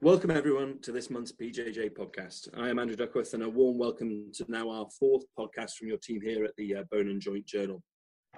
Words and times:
Welcome, 0.00 0.30
everyone, 0.30 0.78
to 0.82 0.92
this 0.92 1.10
month's 1.10 1.32
BJJ 1.32 1.90
podcast. 1.90 2.56
I 2.56 2.68
am 2.68 2.78
Andrew 2.78 2.94
Duckworth, 2.94 3.34
and 3.34 3.42
a 3.42 3.48
warm 3.48 3.78
welcome 3.78 4.30
to 4.34 4.44
now 4.46 4.70
our 4.70 4.86
fourth 4.96 5.24
podcast 5.36 5.72
from 5.72 5.88
your 5.88 5.96
team 5.96 6.20
here 6.20 6.44
at 6.44 6.54
the 6.56 6.76
uh, 6.76 6.82
Bone 6.92 7.08
and 7.08 7.20
Joint 7.20 7.44
Journal. 7.46 7.82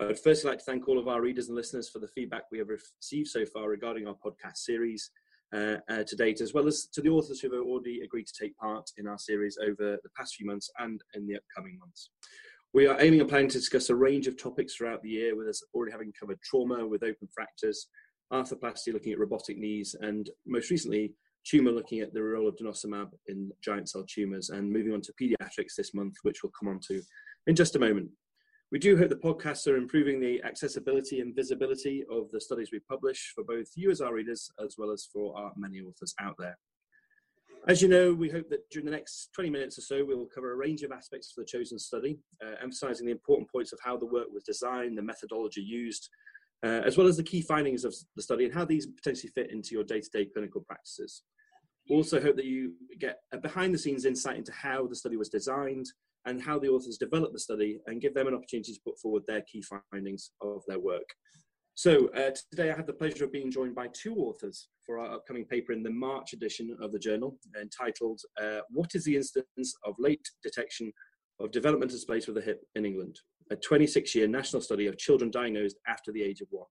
I 0.01 0.07
would 0.07 0.19
first 0.19 0.47
like 0.47 0.61
to 0.61 0.65
thank 0.65 0.89
all 0.89 0.99
of 0.99 1.07
our 1.07 1.21
readers 1.21 1.49
and 1.49 1.55
listeners 1.55 1.91
for 1.91 1.99
the 1.99 2.09
feedback 2.09 2.45
we 2.51 2.57
have 2.61 2.69
received 2.69 3.29
so 3.29 3.45
far 3.45 3.69
regarding 3.69 4.09
our 4.09 4.15
podcast 4.15 4.57
series 4.57 5.11
uh, 5.55 5.77
uh, 5.91 6.03
to 6.03 6.17
date, 6.17 6.41
as 6.41 6.55
well 6.55 6.67
as 6.67 6.87
to 6.95 7.03
the 7.03 7.11
authors 7.11 7.41
who 7.41 7.53
have 7.53 7.67
already 7.67 8.01
agreed 8.01 8.27
to 8.29 8.43
take 8.43 8.57
part 8.57 8.89
in 8.97 9.07
our 9.07 9.19
series 9.19 9.59
over 9.63 9.99
the 10.03 10.11
past 10.17 10.37
few 10.37 10.47
months 10.47 10.71
and 10.79 11.03
in 11.13 11.27
the 11.27 11.37
upcoming 11.37 11.79
months. 11.79 12.09
We 12.73 12.87
are 12.87 12.99
aiming 13.03 13.21
and 13.21 13.29
planning 13.29 13.51
to 13.51 13.59
discuss 13.59 13.91
a 13.91 13.95
range 13.95 14.27
of 14.29 14.43
topics 14.43 14.77
throughout 14.77 15.03
the 15.03 15.11
year, 15.11 15.37
with 15.37 15.49
us 15.49 15.63
already 15.75 15.93
having 15.93 16.15
covered 16.19 16.41
trauma 16.41 16.87
with 16.87 17.03
open 17.03 17.29
fractures, 17.35 17.89
arthroplasty 18.33 18.95
looking 18.95 19.13
at 19.13 19.19
robotic 19.19 19.59
knees, 19.59 19.95
and 20.01 20.31
most 20.47 20.71
recently, 20.71 21.13
tumour 21.45 21.73
looking 21.73 22.01
at 22.01 22.13
the 22.13 22.23
role 22.23 22.49
of 22.49 22.57
denosumab 22.57 23.11
in 23.29 23.51
giant 23.63 23.89
cell 23.89 24.05
tumours, 24.09 24.51
and 24.51 24.71
moving 24.71 24.93
on 24.93 25.01
to 25.03 25.13
paediatrics 25.21 25.75
this 25.77 25.95
month, 25.95 26.15
which 26.23 26.43
we'll 26.43 26.53
come 26.59 26.69
on 26.69 26.81
to 26.89 27.03
in 27.47 27.55
just 27.55 27.77
a 27.77 27.79
moment. 27.79 28.11
We 28.73 28.79
do 28.79 28.97
hope 28.97 29.09
the 29.09 29.17
podcasts 29.17 29.67
are 29.67 29.77
improving 29.77 30.21
the 30.21 30.41
accessibility 30.45 31.21
and 31.21 31.35
visibility 31.35 32.05
of 32.11 32.31
the 32.31 32.41
studies 32.41 32.71
we 32.73 32.79
publish 32.81 33.33
for 33.35 33.43
both 33.43 33.67
you 33.75 33.91
as 33.91 34.01
our 34.01 34.15
readers 34.15 34.49
as 34.65 34.77
well 34.79 34.93
as 34.93 35.09
for 35.13 35.37
our 35.37 35.53
many 35.57 35.81
authors 35.81 36.15
out 36.21 36.37
there. 36.39 36.57
As 37.67 37.83
you 37.83 37.89
know, 37.89 38.15
we 38.15 38.31
hope 38.31 38.49
that 38.49 38.71
during 38.71 38.87
the 38.87 38.93
next 38.93 39.31
20 39.35 39.51
minutes 39.51 39.77
or 39.77 39.83
so, 39.83 40.05
we 40.05 40.15
will 40.15 40.29
cover 40.33 40.53
a 40.53 40.57
range 40.57 40.83
of 40.83 40.93
aspects 40.93 41.35
of 41.37 41.43
the 41.43 41.49
chosen 41.51 41.79
study, 41.79 42.19
uh, 42.43 42.55
emphasizing 42.63 43.07
the 43.07 43.13
important 43.13 43.51
points 43.51 43.73
of 43.73 43.81
how 43.85 43.99
the 43.99 44.07
work 44.07 44.29
was 44.33 44.45
designed, 44.45 44.97
the 44.97 45.03
methodology 45.03 45.61
used, 45.61 46.09
uh, 46.65 46.83
as 46.85 46.97
well 46.97 47.07
as 47.07 47.17
the 47.17 47.23
key 47.23 47.43
findings 47.43 47.85
of 47.85 47.95
the 48.17 48.23
study 48.23 48.45
and 48.45 48.55
how 48.55 48.65
these 48.65 48.87
potentially 48.87 49.33
fit 49.35 49.51
into 49.51 49.75
your 49.75 49.85
day 49.85 50.01
to 50.01 50.11
day 50.11 50.27
clinical 50.27 50.61
practices. 50.63 51.23
We 51.89 51.97
also 51.97 52.21
hope 52.21 52.37
that 52.37 52.45
you 52.45 52.75
get 52.99 53.21
a 53.33 53.39
behind 53.39 53.75
the 53.75 53.79
scenes 53.79 54.05
insight 54.05 54.37
into 54.37 54.53
how 54.53 54.87
the 54.87 54.95
study 54.95 55.17
was 55.17 55.29
designed 55.29 55.87
and 56.27 56.41
how 56.41 56.59
the 56.59 56.69
authors 56.69 56.99
developed 56.99 57.33
the 57.33 57.41
study 57.41 57.81
and 57.87 58.01
give 58.01 58.15
them 58.15 58.29
an 58.29 58.35
opportunity 58.35 58.75
to 58.75 58.81
put 58.85 58.99
forward 58.99 59.23
their 59.27 59.43
key 59.43 59.63
findings 59.93 60.33
of 60.43 60.63
their 60.69 60.79
work. 60.79 61.09
So 61.75 62.09
uh, 62.09 62.33
today 62.51 62.71
I 62.71 62.77
have 62.77 62.87
the 62.87 62.93
pleasure 62.93 63.25
of 63.25 63.33
being 63.33 63.51
joined 63.51 63.75
by 63.75 63.89
two 63.95 64.15
authors 64.17 64.69
for 64.85 64.99
our 64.99 65.15
upcoming 65.15 65.47
paper 65.47 65.73
in 65.73 65.83
the 65.83 65.91
March 65.91 66.35
edition 66.35 66.77
of 66.81 66.93
the 66.93 66.99
journal 66.99 67.39
entitled 67.59 68.21
uh, 68.39 68.61
What 68.69 68.91
is 68.95 69.05
the 69.05 69.17
Incidence 69.17 69.75
of 69.87 69.95
Late 69.99 70.29
Detection 70.43 70.93
of 71.39 71.51
Developmental 71.53 71.97
Dysplasia 71.97 72.29
of 72.29 72.35
the 72.35 72.43
Hip 72.43 72.63
in 72.75 72.85
England? 72.85 73.19
A 73.51 73.57
26 73.57 74.15
year 74.15 74.29
national 74.29 74.63
study 74.63 74.87
of 74.87 74.97
children 74.97 75.31
diagnosed 75.31 75.77
after 75.87 76.13
the 76.13 76.23
age 76.23 76.41
of 76.41 76.49
one. 76.51 76.67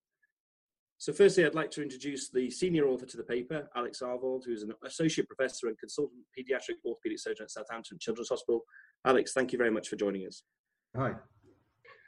So, 0.98 1.14
firstly, 1.14 1.46
I'd 1.46 1.56
like 1.56 1.72
to 1.72 1.82
introduce 1.82 2.30
the 2.30 2.52
senior 2.52 2.88
author 2.88 3.06
to 3.06 3.18
the 3.18 3.24
paper, 3.24 3.70
Alex 3.76 4.02
Aarvold, 4.02 4.44
who's 4.46 4.64
an 4.64 4.74
associate 4.84 5.28
professor 5.28 5.68
and 5.68 5.80
consultant 5.80 6.22
pediatric 6.38 6.76
orthopedic 6.86 7.20
surgeon 7.20 7.46
at 7.46 7.52
Southampton 7.52 7.98
Children's 8.00 8.28
Hospital. 8.28 8.66
Alex, 9.06 9.32
thank 9.32 9.54
you 9.54 9.58
very 9.58 9.72
much 9.72 9.88
for 9.88 9.96
joining 9.96 10.28
us. 10.28 10.44
Hi. 10.98 11.14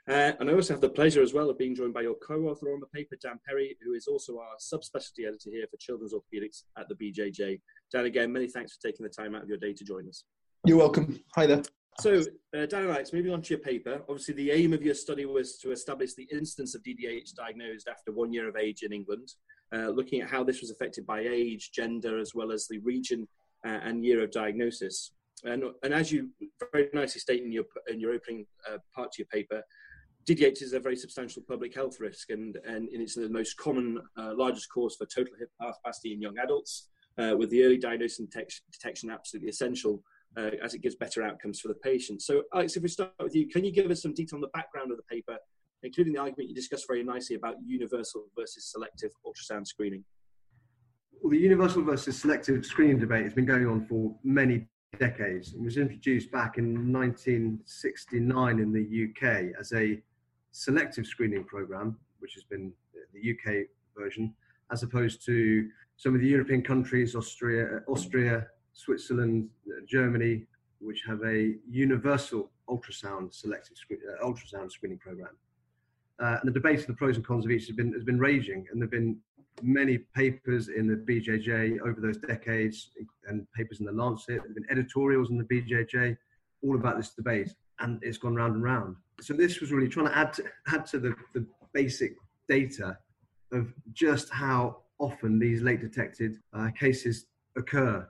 Uh, 0.10 0.34
and 0.40 0.50
I 0.50 0.54
also 0.54 0.74
have 0.74 0.82
the 0.82 0.90
pleasure 0.90 1.22
as 1.22 1.34
well 1.34 1.50
of 1.50 1.58
being 1.58 1.76
joined 1.76 1.94
by 1.94 2.02
your 2.02 2.16
co 2.16 2.36
author 2.48 2.74
on 2.74 2.82
the 2.82 2.88
paper, 2.88 3.16
Dan 3.22 3.40
Perry, 3.48 3.78
who 3.82 3.94
is 3.94 4.08
also 4.08 4.40
our 4.40 4.58
subspecialty 4.60 5.28
editor 5.28 5.52
here 5.52 5.68
for 5.70 5.78
children's 5.78 6.14
orthopedics 6.14 6.64
at 6.78 6.90
the 6.90 6.96
BJJ. 6.96 7.62
Dan, 7.94 8.06
again, 8.06 8.34
many 8.34 8.50
thanks 8.50 8.76
for 8.76 8.82
taking 8.82 9.06
the 9.06 9.10
time 9.10 9.36
out 9.36 9.44
of 9.44 9.48
your 9.48 9.58
day 9.58 9.74
to 9.74 9.84
join 9.86 10.10
us. 10.10 10.26
You're 10.66 10.78
welcome. 10.78 11.20
Hi 11.36 11.46
there. 11.46 11.64
So, 12.00 12.24
uh, 12.58 12.66
Dan 12.66 12.90
Alex, 12.90 13.14
moving 13.14 13.34
on 13.34 13.42
to 13.42 13.50
your 13.50 13.60
paper, 13.60 14.02
obviously 14.10 14.34
the 14.34 14.52
aim 14.52 14.74
of 14.74 14.82
your 14.82 14.94
study 14.94 15.26
was 15.26 15.58
to 15.58 15.72
establish 15.72 16.14
the 16.14 16.28
incidence 16.32 16.74
of 16.74 16.82
DDH 16.84 17.36
diagnosed 17.36 17.88
after 17.88 18.12
one 18.12 18.32
year 18.32 18.48
of 18.48 18.56
age 18.56 18.84
in 18.84 18.94
England, 18.94 19.34
uh, 19.74 19.90
looking 19.90 20.22
at 20.22 20.30
how 20.30 20.44
this 20.44 20.62
was 20.62 20.72
affected 20.72 21.06
by 21.06 21.20
age, 21.20 21.72
gender, 21.72 22.18
as 22.18 22.34
well 22.34 22.52
as 22.52 22.68
the 22.68 22.80
region 22.80 23.28
uh, 23.66 23.80
and 23.84 24.06
year 24.06 24.24
of 24.24 24.32
diagnosis. 24.32 25.12
And, 25.44 25.64
and 25.84 25.94
as 25.94 26.12
you 26.12 26.30
very 26.72 26.90
nicely 26.94 27.20
state 27.20 27.44
in 27.44 27.52
your, 27.52 27.66
in 27.88 28.00
your 28.00 28.14
opening 28.14 28.46
uh, 28.70 28.78
part 28.96 29.12
to 29.14 29.20
your 29.20 29.28
paper, 29.28 29.62
DDH 30.26 30.62
is 30.62 30.74
a 30.74 30.80
very 30.80 30.96
substantial 30.96 31.44
public 31.48 31.76
health 31.76 32.00
risk, 32.00 32.30
and, 32.30 32.58
and 32.66 32.88
it's 32.92 33.16
the 33.16 33.30
most 33.30 33.58
common, 33.58 34.00
uh, 34.18 34.34
largest 34.36 34.72
cause 34.72 34.96
for 34.96 35.06
total 35.06 35.34
hip 35.40 35.50
arthroplasty 35.62 36.14
in 36.14 36.22
young 36.22 36.38
adults, 36.38 36.90
uh, 37.18 37.36
with 37.38 37.50
the 37.50 37.64
early 37.64 37.78
diagnosis 37.78 38.20
and 38.20 38.32
detection 38.72 39.10
absolutely 39.10 39.50
essential 39.50 40.02
uh, 40.38 40.52
as 40.64 40.74
it 40.74 40.82
gives 40.82 40.96
better 40.96 41.24
outcomes 41.24 41.60
for 41.60 41.68
the 41.68 41.76
patient. 41.76 42.22
So, 42.22 42.44
Alex, 42.54 42.76
if 42.76 42.84
we 42.84 42.90
start 42.90 43.12
with 43.20 43.36
you, 43.36 43.48
can 43.50 43.66
you 43.66 43.72
give 43.72 43.90
us 43.92 44.02
some 44.02 44.14
detail 44.14 44.38
on 44.38 44.42
the 44.42 44.50
background 44.54 44.92
of 44.92 44.98
the 44.98 45.04
paper, 45.04 45.38
including 45.84 46.14
the 46.14 46.20
argument 46.20 46.50
you 46.50 46.56
discussed 46.56 46.86
very 46.88 47.04
nicely 47.04 47.36
about 47.36 47.56
universal 47.66 48.26
versus 48.38 48.66
selective 48.72 49.12
ultrasound 49.26 49.68
screening? 49.68 50.04
Well, 51.22 51.32
the 51.32 51.38
universal 51.38 51.84
versus 51.84 52.20
selective 52.20 52.66
screening 52.66 53.00
debate 53.00 53.24
has 53.24 53.34
been 53.34 53.46
going 53.46 53.68
on 53.68 53.86
for 53.86 54.16
many 54.24 54.68
decades. 55.00 55.54
It 55.54 55.62
was 55.62 55.78
introduced 55.78 56.32
back 56.32 56.58
in 56.58 56.92
1969 56.92 58.60
in 58.60 58.74
the 58.74 59.08
UK 59.10 59.60
as 59.60 59.72
a 59.74 60.02
selective 60.52 61.06
screening 61.06 61.44
program, 61.44 61.98
which 62.20 62.34
has 62.34 62.44
been 62.44 62.74
the 63.14 63.32
UK 63.32 63.68
version, 63.98 64.34
as 64.72 64.84
opposed 64.84 65.26
to 65.26 65.70
some 65.98 66.16
of 66.16 66.22
the 66.22 66.28
European 66.28 66.62
countries, 66.62 67.16
Austria, 67.16 67.82
Austria, 67.88 68.48
Switzerland, 68.74 69.50
uh, 69.68 69.82
Germany, 69.88 70.46
which 70.80 71.04
have 71.08 71.22
a 71.26 71.56
universal 71.70 72.50
ultrasound 72.70 73.34
selective 73.34 73.78
uh, 73.92 74.26
ultrasound 74.26 74.72
screening 74.72 74.98
program. 74.98 75.36
Uh, 76.20 76.38
and 76.40 76.48
the 76.48 76.52
debate 76.52 76.80
of 76.80 76.88
the 76.88 76.94
pros 76.94 77.16
and 77.16 77.26
cons 77.26 77.46
of 77.46 77.52
each 77.52 77.68
has 77.68 77.76
been 77.76 77.94
has 77.94 78.04
been 78.04 78.20
raging, 78.20 78.66
and 78.72 78.82
there've 78.82 78.92
been 78.92 79.18
many 79.62 79.98
papers 80.16 80.70
in 80.70 80.88
the 80.88 80.96
BJJ 80.96 81.80
over 81.82 82.00
those 82.00 82.18
decades, 82.18 82.92
and 83.28 83.46
papers 83.54 83.80
in 83.80 83.86
the 83.86 83.92
Lancet. 83.92 84.42
There've 84.42 84.56
been 84.56 84.70
editorials 84.70 85.30
in 85.30 85.38
the 85.38 85.44
BJJ, 85.44 86.18
all 86.64 86.76
about 86.76 86.98
this 86.98 87.10
debate, 87.10 87.54
and 87.80 88.00
it's 88.04 88.18
gone 88.18 88.36
round 88.36 88.56
and 88.56 88.64
round. 88.64 88.96
So 89.20 89.34
this 89.34 89.60
was 89.60 89.72
really 89.72 89.90
trying 89.90 90.08
to 90.08 90.18
add 90.18 90.34
to, 90.34 90.44
add 90.68 90.86
to 90.88 91.00
the, 91.00 91.16
the 91.34 91.46
basic 91.74 92.16
data 92.48 92.98
of 93.52 93.74
just 93.94 94.30
how 94.30 94.78
often 95.00 95.40
these 95.40 95.62
late 95.62 95.82
detected 95.82 96.38
uh, 96.54 96.70
cases 96.78 97.26
occur 97.58 98.08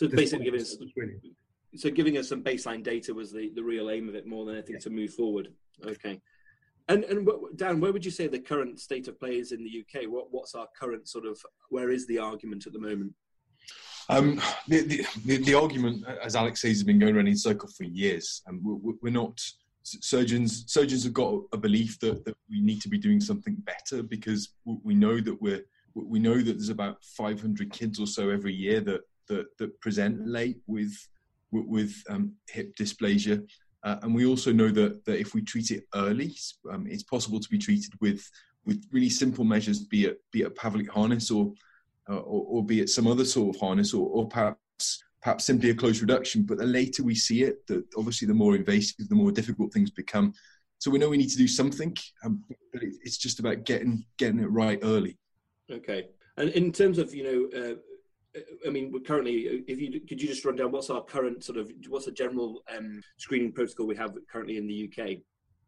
so 0.00 0.16
basically, 0.16 0.46
giving 0.46 0.60
us 0.60 0.76
so 1.76 1.90
giving 1.90 2.16
us 2.18 2.28
some 2.28 2.42
baseline 2.42 2.82
data 2.82 3.12
was 3.12 3.32
the, 3.32 3.50
the 3.54 3.62
real 3.62 3.90
aim 3.90 4.08
of 4.08 4.14
it 4.14 4.26
more 4.26 4.44
than 4.44 4.54
anything 4.54 4.76
yeah. 4.76 4.80
to 4.80 4.90
move 4.90 5.12
forward. 5.12 5.48
Okay. 5.86 6.20
And 6.88 7.04
and 7.04 7.28
Dan, 7.56 7.80
where 7.80 7.92
would 7.92 8.04
you 8.04 8.10
say 8.10 8.26
the 8.26 8.38
current 8.38 8.80
state 8.80 9.08
of 9.08 9.18
play 9.18 9.38
is 9.38 9.52
in 9.52 9.62
the 9.62 9.84
UK? 9.84 10.08
What 10.08 10.28
what's 10.30 10.54
our 10.54 10.66
current 10.78 11.08
sort 11.08 11.26
of 11.26 11.38
where 11.68 11.90
is 11.90 12.06
the 12.06 12.18
argument 12.18 12.66
at 12.66 12.72
the 12.72 12.80
moment? 12.80 13.12
Um, 14.08 14.40
the, 14.66 15.06
the, 15.24 15.36
the, 15.36 15.54
argument, 15.54 16.04
as 16.20 16.34
Alex 16.34 16.62
says, 16.62 16.72
has 16.72 16.82
been 16.82 16.98
going 16.98 17.14
around 17.14 17.28
in 17.28 17.36
circle 17.36 17.68
for 17.68 17.84
years, 17.84 18.42
and 18.48 18.60
we're, 18.64 18.94
we're 19.02 19.12
not 19.12 19.40
surgeons. 19.84 20.64
Surgeons 20.66 21.04
have 21.04 21.12
got 21.12 21.42
a 21.52 21.56
belief 21.56 22.00
that, 22.00 22.24
that 22.24 22.36
we 22.50 22.60
need 22.60 22.82
to 22.82 22.88
be 22.88 22.98
doing 22.98 23.20
something 23.20 23.54
better 23.54 24.02
because 24.02 24.54
we 24.64 24.94
know 24.94 25.20
that 25.20 25.40
we're 25.40 25.64
we 25.94 26.18
know 26.18 26.38
that 26.38 26.54
there's 26.54 26.70
about 26.70 27.04
500 27.04 27.72
kids 27.72 28.00
or 28.00 28.06
so 28.06 28.30
every 28.30 28.54
year 28.54 28.80
that 28.80 29.02
that, 29.30 29.46
that 29.58 29.80
present 29.80 30.26
late 30.26 30.60
with 30.66 30.94
with 31.52 31.92
um, 32.08 32.32
hip 32.48 32.76
dysplasia. 32.76 33.42
Uh, 33.82 33.96
and 34.02 34.14
we 34.14 34.26
also 34.26 34.52
know 34.52 34.70
that, 34.70 35.04
that 35.04 35.18
if 35.18 35.34
we 35.34 35.42
treat 35.42 35.70
it 35.70 35.84
early, 35.94 36.36
um, 36.70 36.86
it's 36.86 37.02
possible 37.02 37.40
to 37.40 37.48
be 37.48 37.58
treated 37.58 37.92
with 38.00 38.22
with 38.66 38.86
really 38.92 39.08
simple 39.08 39.44
measures, 39.44 39.80
be 39.80 40.04
it 40.04 40.20
be 40.32 40.42
it 40.42 40.46
a 40.46 40.50
Pavlik 40.50 40.88
harness 40.88 41.30
or, 41.30 41.52
uh, 42.10 42.18
or, 42.18 42.44
or 42.46 42.64
be 42.64 42.80
it 42.80 42.90
some 42.90 43.06
other 43.06 43.24
sort 43.24 43.54
of 43.54 43.60
harness, 43.60 43.94
or, 43.94 44.06
or 44.10 44.28
perhaps 44.28 45.02
perhaps 45.22 45.44
simply 45.44 45.70
a 45.70 45.74
close 45.74 46.00
reduction. 46.00 46.42
But 46.42 46.58
the 46.58 46.66
later 46.66 47.02
we 47.02 47.14
see 47.14 47.42
it, 47.42 47.66
the 47.66 47.84
obviously 47.96 48.28
the 48.28 48.34
more 48.34 48.54
invasive, 48.54 49.08
the 49.08 49.14
more 49.14 49.32
difficult 49.32 49.72
things 49.72 49.90
become. 49.90 50.34
So 50.78 50.90
we 50.90 50.98
know 50.98 51.10
we 51.10 51.18
need 51.18 51.30
to 51.30 51.38
do 51.38 51.48
something, 51.48 51.96
um, 52.24 52.42
but 52.72 52.82
it, 52.82 52.94
it's 53.02 53.18
just 53.18 53.40
about 53.40 53.64
getting 53.64 54.04
getting 54.18 54.40
it 54.40 54.50
right 54.50 54.78
early. 54.82 55.18
Okay. 55.70 56.08
And 56.36 56.50
in 56.50 56.72
terms 56.72 56.98
of 56.98 57.14
you 57.14 57.24
know 57.24 57.60
uh, 57.60 57.74
I 58.66 58.70
mean, 58.70 58.92
currently, 59.04 59.64
if 59.66 59.80
you 59.80 60.00
could 60.00 60.22
you 60.22 60.28
just 60.28 60.44
run 60.44 60.56
down 60.56 60.70
what's 60.70 60.90
our 60.90 61.02
current 61.02 61.42
sort 61.42 61.58
of 61.58 61.70
what's 61.88 62.06
the 62.06 62.12
general 62.12 62.62
um, 62.76 63.00
screening 63.16 63.52
protocol 63.52 63.86
we 63.86 63.96
have 63.96 64.14
currently 64.30 64.56
in 64.56 64.66
the 64.66 64.88
UK? 64.88 65.18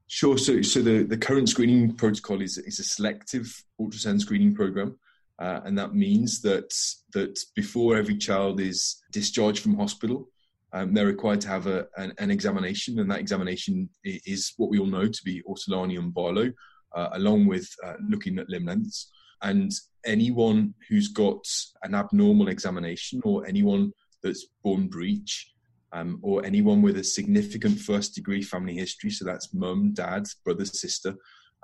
Sure. 0.07 0.37
So, 0.37 0.61
so 0.63 0.83
the, 0.83 1.05
the 1.05 1.17
current 1.17 1.49
screening 1.49 1.95
protocol 1.95 2.41
is 2.41 2.59
is 2.59 2.79
a 2.79 2.85
selective 2.85 3.65
ultrasound 3.81 4.21
screening 4.21 4.55
program, 4.55 4.99
uh, 5.39 5.61
and 5.65 5.77
that 5.79 5.95
means 5.95 6.41
that 6.43 6.73
that 7.15 7.39
before 7.57 7.97
every 7.97 8.17
child 8.17 8.61
is 8.61 9.03
discharged 9.11 9.63
from 9.63 9.77
hospital, 9.77 10.29
um, 10.73 10.95
they're 10.95 11.07
required 11.07 11.41
to 11.43 11.49
have 11.49 11.67
a, 11.67 11.87
an, 11.97 12.13
an, 12.19 12.31
examination, 12.31 12.99
and 12.99 13.11
that 13.11 13.21
examination 13.21 13.89
is 14.05 14.53
what 14.57 14.71
we 14.71 14.79
all 14.79 14.87
know 14.87 15.09
to 15.09 15.25
be 15.25 15.43
Ortolani 15.43 15.99
and 15.99 16.15
Barlow, 16.15 16.53
uh, 16.95 17.09
along 17.13 17.47
with 17.47 17.69
uh, 17.85 17.95
looking 18.09 18.39
at 18.39 18.49
limb 18.49 18.67
lengths. 18.67 19.11
And 19.43 19.73
anyone 20.05 20.75
who's 20.89 21.09
got 21.09 21.47
an 21.83 21.95
abnormal 21.95 22.49
examination 22.49 23.21
or 23.25 23.47
anyone 23.47 23.93
that's 24.23 24.47
born 24.63 24.89
breech 24.89 25.53
um, 25.93 26.19
or 26.23 26.45
anyone 26.45 26.81
with 26.81 26.97
a 26.97 27.05
significant 27.05 27.79
first 27.79 28.15
degree 28.15 28.43
family 28.43 28.75
history, 28.75 29.11
so 29.11 29.25
that's 29.25 29.53
mum, 29.53 29.93
dad, 29.93 30.27
brother, 30.45 30.65
sister, 30.65 31.15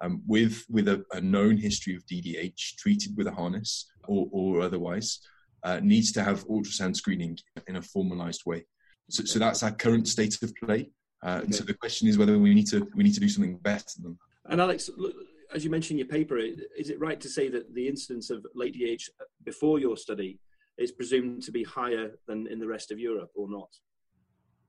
um, 0.03 0.23
with 0.27 0.65
with 0.69 0.89
a, 0.89 1.05
a, 1.13 1.21
known 1.21 1.57
history 1.57 1.97
of 1.97 2.07
DDH 2.07 2.77
treated 2.77 3.17
with 3.17 3.27
a 3.27 3.33
harness 3.33 3.91
or, 4.07 4.29
or 4.31 4.61
otherwise, 4.61 5.21
uh, 5.65 5.81
needs 5.83 6.13
to 6.13 6.23
have 6.23 6.47
ultrasound 6.47 6.95
screening 6.95 7.37
in 7.67 7.77
a 7.77 7.81
formalised 7.81 8.47
way. 8.47 8.65
So, 9.11 9.25
so, 9.25 9.39
that's 9.39 9.63
our 9.63 9.73
current 9.73 10.07
state 10.07 10.41
of 10.43 10.55
play. 10.57 10.91
Uh, 11.23 11.41
okay. 11.43 11.53
So 11.53 11.65
the 11.65 11.75
question 11.75 12.07
is 12.07 12.17
whether 12.17 12.39
we 12.39 12.55
need 12.55 12.69
to 12.69 12.87
we 12.95 13.03
need 13.03 13.15
to 13.15 13.21
do 13.21 13.29
something 13.29 13.57
better 13.57 13.85
than 14.01 14.13
that. 14.13 14.53
And 14.53 14.61
Alex, 14.61 14.89
as 15.55 15.65
you 15.65 15.71
mentioned 15.71 15.99
in 15.99 16.07
your 16.07 16.13
paper, 16.13 16.39
is 16.39 16.91
it 16.91 17.01
right 17.01 17.21
to 17.21 17.29
say 17.29 17.49
that 17.49 17.75
the 17.75 17.89
incidence 17.89 18.31
of 18.31 18.47
late 18.55 18.75
DH 18.75 19.03
before 19.45 19.79
your 19.79 19.97
study 19.97 20.39
is 20.77 20.93
presumed 20.93 21.43
to 21.43 21.53
be 21.53 21.65
higher 21.65 22.13
than 22.27 22.47
in 22.47 22.59
the 22.59 22.67
rest 22.67 22.93
of 22.93 22.99
Europe, 22.99 23.31
or 23.35 23.49
not? 23.51 23.69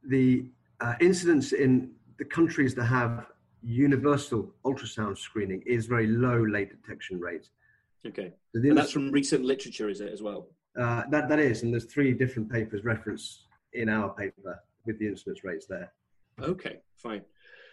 The 0.08 0.50
uh, 0.80 0.96
incidence 1.02 1.52
in 1.52 1.92
the 2.18 2.26
countries 2.26 2.74
that 2.76 2.86
have 2.86 3.28
universal 3.62 4.54
ultrasound 4.66 5.18
screening 5.18 5.62
is 5.66 5.86
very 5.86 6.08
low 6.08 6.42
late 6.44 6.70
detection 6.70 7.20
rate. 7.20 7.50
Okay, 8.08 8.34
so 8.56 8.62
and 8.62 8.78
that's 8.78 8.92
from 8.92 9.12
recent 9.12 9.44
literature, 9.44 9.90
is 9.90 10.00
it 10.00 10.12
as 10.12 10.22
well? 10.22 10.48
Uh, 10.80 11.04
that 11.10 11.28
that 11.28 11.40
is, 11.40 11.64
and 11.64 11.74
there's 11.74 11.86
three 11.86 12.14
different 12.14 12.50
papers 12.50 12.86
referenced 12.86 13.48
in 13.74 13.90
our 13.90 14.14
paper 14.14 14.64
with 14.86 14.98
the 15.00 15.08
incidence 15.08 15.44
rates 15.44 15.66
there. 15.66 15.92
Okay, 16.42 16.80
fine. 16.96 17.22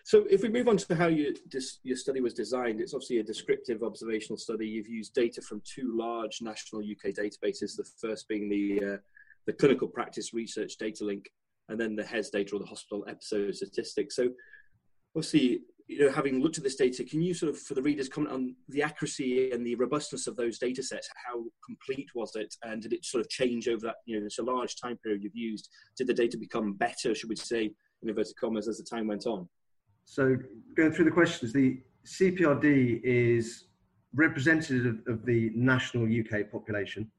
So 0.07 0.25
if 0.31 0.41
we 0.41 0.49
move 0.49 0.69
on 0.69 0.77
to 0.77 0.95
how 0.95 1.09
you, 1.09 1.35
this, 1.51 1.81
your 1.83 1.97
study 1.97 2.21
was 2.21 2.33
designed, 2.33 2.81
it's 2.81 2.95
obviously 2.95 3.19
a 3.19 3.25
descriptive 3.25 3.83
observational 3.83 4.39
study. 4.39 4.65
You've 4.65 4.87
used 4.87 5.15
data 5.15 5.43
from 5.43 5.61
two 5.65 5.97
large 5.99 6.39
national 6.41 6.83
UK 6.83 7.11
databases, 7.13 7.75
the 7.75 7.85
first 8.01 8.29
being 8.29 8.49
the, 8.49 8.85
uh, 8.85 8.97
the 9.47 9.53
Clinical 9.53 9.89
Practice 9.89 10.33
Research 10.33 10.79
Datalink, 10.81 11.27
and 11.69 11.81
then 11.81 11.97
the 11.97 12.07
HES 12.07 12.31
data 12.31 12.55
or 12.55 12.61
the 12.61 12.67
Hospital 12.67 13.05
Episode 13.09 13.57
Statistics. 13.57 14.15
So 14.15 14.29
obviously, 15.17 15.63
you 15.89 16.07
know, 16.07 16.13
having 16.13 16.41
looked 16.41 16.59
at 16.59 16.63
this 16.63 16.77
data, 16.77 17.03
can 17.03 17.21
you 17.21 17.35
sort 17.35 17.51
of, 17.51 17.59
for 17.59 17.75
the 17.75 17.83
readers, 17.83 18.09
comment 18.09 18.33
on 18.33 18.55
the 18.69 18.85
accuracy 18.85 19.51
and 19.51 19.67
the 19.67 19.75
robustness 19.75 20.29
of 20.29 20.37
those 20.37 20.61
data 20.61 20.85
sets? 20.85 21.11
How 21.27 21.43
complete 21.65 22.11
was 22.15 22.37
it? 22.37 22.55
And 22.63 22.81
did 22.81 22.93
it 22.93 23.05
sort 23.05 23.23
of 23.23 23.29
change 23.29 23.67
over 23.67 23.87
that, 23.87 23.97
you 24.05 24.21
know, 24.21 24.27
it's 24.27 24.39
a 24.39 24.45
large 24.45 24.77
time 24.77 24.99
period 24.99 25.25
you've 25.25 25.35
used. 25.35 25.69
Did 25.99 26.07
the 26.07 26.15
data 26.15 26.39
become 26.39 26.75
better, 26.75 27.13
should 27.13 27.29
we 27.29 27.35
say, 27.35 27.73
in 28.03 28.09
inverted 28.09 28.37
commas, 28.37 28.69
as 28.69 28.79
the 28.79 28.85
time 28.85 29.09
went 29.09 29.27
on? 29.27 29.49
So 30.07 30.39
going 30.77 30.93
through 30.93 31.05
the 31.07 31.11
questions, 31.11 31.53
the 31.53 31.83
CPRD 32.07 33.01
is 33.03 33.65
representative 34.15 35.01
of 35.09 35.27
the 35.27 35.51
national 35.55 36.05
UK 36.05 36.51
population. 36.51 37.11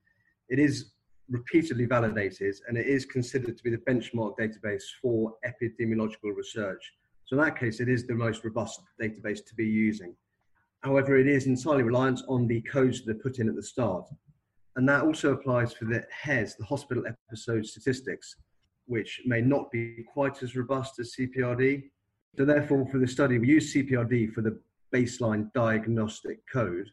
It 0.50 0.58
is 0.58 0.94
repeatedly 1.30 1.86
validated 1.86 2.56
and 2.68 2.78
it 2.78 2.88
is 2.88 3.06
considered 3.06 3.58
to 3.58 3.64
be 3.64 3.70
the 3.70 3.78
benchmark 3.78 4.38
database 4.40 4.84
for 5.02 5.34
epidemiological 5.46 6.36
research. 6.36 6.94
So 7.26 7.38
in 7.38 7.44
that 7.44 7.60
case, 7.60 7.82
it 7.82 7.90
is 7.90 8.08
the 8.08 8.16
most 8.16 8.46
robust 8.46 8.80
database 9.00 9.46
to 9.46 9.56
be 9.56 9.66
using. 9.66 10.16
However, 10.80 11.18
it 11.18 11.28
is 11.28 11.46
entirely 11.46 11.84
reliant 11.84 12.22
on 12.30 12.48
the 12.48 12.62
codes 12.62 13.04
that 13.04 13.18
are 13.18 13.20
put 13.20 13.40
in 13.40 13.50
at 13.50 13.56
the 13.56 13.64
start. 13.64 14.10
And 14.78 14.88
that 14.88 15.04
also 15.04 15.34
applies 15.34 15.74
for 15.74 15.86
the 15.86 16.06
HES, 16.24 16.56
the 16.56 16.64
hospital 16.64 17.04
episode 17.06 17.66
statistics, 17.66 18.38
which 18.86 19.22
may 19.26 19.42
not 19.42 19.70
be 19.72 20.06
quite 20.14 20.42
as 20.42 20.56
robust 20.56 21.00
as 21.00 21.16
CPRD. 21.20 21.84
So 22.38 22.46
therefore, 22.46 22.86
for 22.86 23.00
the 23.00 23.08
study, 23.08 23.40
we 23.40 23.48
used 23.48 23.76
CPRD 23.76 24.32
for 24.32 24.42
the 24.42 24.60
baseline 24.94 25.52
diagnostic 25.54 26.40
code, 26.52 26.88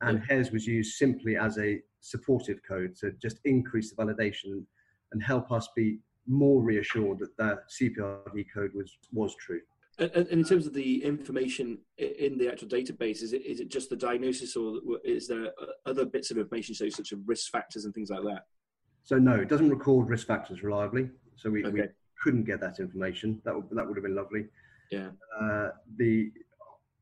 and 0.00 0.20
HES 0.28 0.50
was 0.50 0.66
used 0.66 0.96
simply 0.96 1.36
as 1.36 1.56
a 1.58 1.80
supportive 2.00 2.58
code 2.66 2.96
to 2.96 3.12
just 3.22 3.38
increase 3.44 3.94
the 3.94 4.02
validation 4.02 4.64
and 5.12 5.22
help 5.22 5.52
us 5.52 5.68
be 5.76 6.00
more 6.26 6.62
reassured 6.62 7.20
that 7.20 7.36
that 7.36 7.58
CPRD 7.80 8.46
code 8.52 8.72
was 8.74 8.98
was 9.12 9.36
true. 9.36 9.60
And, 9.98 10.26
in 10.28 10.42
terms 10.42 10.66
of 10.66 10.74
the 10.74 11.04
information 11.04 11.78
in 11.98 12.36
the 12.38 12.50
actual 12.50 12.66
database, 12.66 13.22
is 13.22 13.32
it 13.32 13.42
is 13.46 13.60
it 13.60 13.68
just 13.68 13.88
the 13.88 13.96
diagnosis, 13.96 14.56
or 14.56 14.80
is 15.04 15.28
there 15.28 15.46
uh, 15.46 15.66
other 15.86 16.04
bits 16.04 16.32
of 16.32 16.38
information, 16.38 16.74
so 16.74 16.88
such 16.88 17.12
as 17.12 17.18
risk 17.24 17.52
factors 17.52 17.84
and 17.84 17.94
things 17.94 18.10
like 18.10 18.24
that? 18.24 18.46
So 19.04 19.16
no, 19.16 19.34
it 19.34 19.48
doesn't 19.48 19.70
record 19.70 20.08
risk 20.08 20.26
factors 20.26 20.64
reliably. 20.64 21.08
So 21.36 21.50
we, 21.50 21.64
okay. 21.64 21.72
we 21.72 21.82
couldn't 22.20 22.44
get 22.44 22.60
that 22.60 22.80
information. 22.80 23.40
That 23.44 23.54
would 23.54 23.66
that 23.70 23.86
would 23.86 23.96
have 23.96 24.04
been 24.04 24.16
lovely. 24.16 24.46
Yeah. 24.92 25.08
Uh, 25.40 25.70
the 25.96 26.30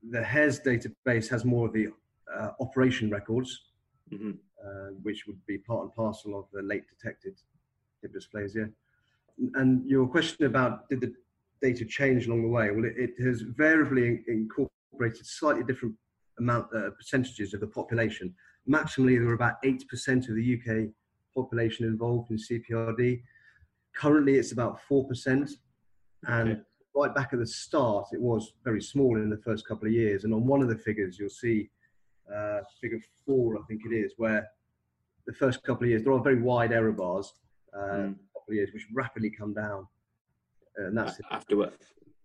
the 0.09 0.23
HES 0.23 0.61
database 0.61 1.29
has 1.29 1.45
more 1.45 1.67
of 1.67 1.75
the 1.75 1.89
uh, 2.35 2.51
operation 2.61 3.11
records, 3.11 3.65
mm-hmm. 4.13 4.31
uh, 4.65 4.91
which 5.03 5.27
would 5.27 5.45
be 5.47 5.59
part 5.59 5.83
and 5.83 5.95
parcel 5.95 6.39
of 6.39 6.47
the 6.53 6.63
late 6.63 6.85
detected 6.89 7.35
hip 8.01 8.15
dysplasia. 8.15 8.71
And 9.55 9.89
your 9.89 10.07
question 10.07 10.47
about 10.47 10.89
did 10.89 11.01
the 11.01 11.13
data 11.61 11.85
change 11.85 12.27
along 12.27 12.43
the 12.43 12.49
way? 12.49 12.71
Well, 12.71 12.85
it, 12.85 12.95
it 12.97 13.23
has 13.23 13.43
variably 13.43 14.23
incorporated 14.29 15.27
slightly 15.27 15.65
different 15.65 15.97
amount 16.39 16.69
uh, 16.75 16.91
percentages 16.91 17.53
of 17.53 17.61
the 17.61 17.67
population. 17.67 18.35
Maximally, 18.69 19.19
there 19.19 19.27
were 19.27 19.35
about 19.35 19.57
eight 19.65 19.87
percent 19.89 20.29
of 20.29 20.37
the 20.37 20.59
UK 20.59 20.91
population 21.35 21.87
involved 21.87 22.31
in 22.31 22.39
CPRD. 22.39 23.23
Currently, 23.97 24.37
it's 24.37 24.53
about 24.53 24.81
four 24.83 25.07
percent, 25.07 25.51
and 26.27 26.51
okay 26.51 26.61
right 26.95 27.15
back 27.15 27.31
at 27.33 27.39
the 27.39 27.47
start, 27.47 28.09
it 28.13 28.21
was 28.21 28.55
very 28.65 28.83
small 28.83 29.17
in 29.17 29.31
the 29.31 29.39
first 29.39 29.67
couple 29.67 29.87
of 29.87 29.93
years. 29.93 30.25
And 30.25 30.35
on 30.35 30.47
one 30.47 30.63
of 30.63 30.69
the 30.69 30.77
figures, 30.77 31.19
you'll 31.19 31.29
see 31.31 31.71
uh, 32.35 32.61
figure 32.81 33.01
four, 33.27 33.57
I 33.57 33.63
think 33.69 33.83
it 33.85 33.95
is, 33.95 34.15
where 34.17 34.47
the 35.27 35.33
first 35.33 35.63
couple 35.63 35.85
of 35.85 35.91
years, 35.91 36.03
there 36.03 36.13
are 36.13 36.23
very 36.23 36.41
wide 36.41 36.73
error 36.73 36.93
bars, 36.93 37.33
uh, 37.77 37.79
mm. 37.79 38.15
couple 38.33 38.51
of 38.51 38.55
years, 38.55 38.71
which 38.73 38.87
rapidly 38.93 39.31
come 39.31 39.55
down. 39.55 39.87
And 40.77 40.97
that's 40.97 41.21
afterward. 41.31 41.73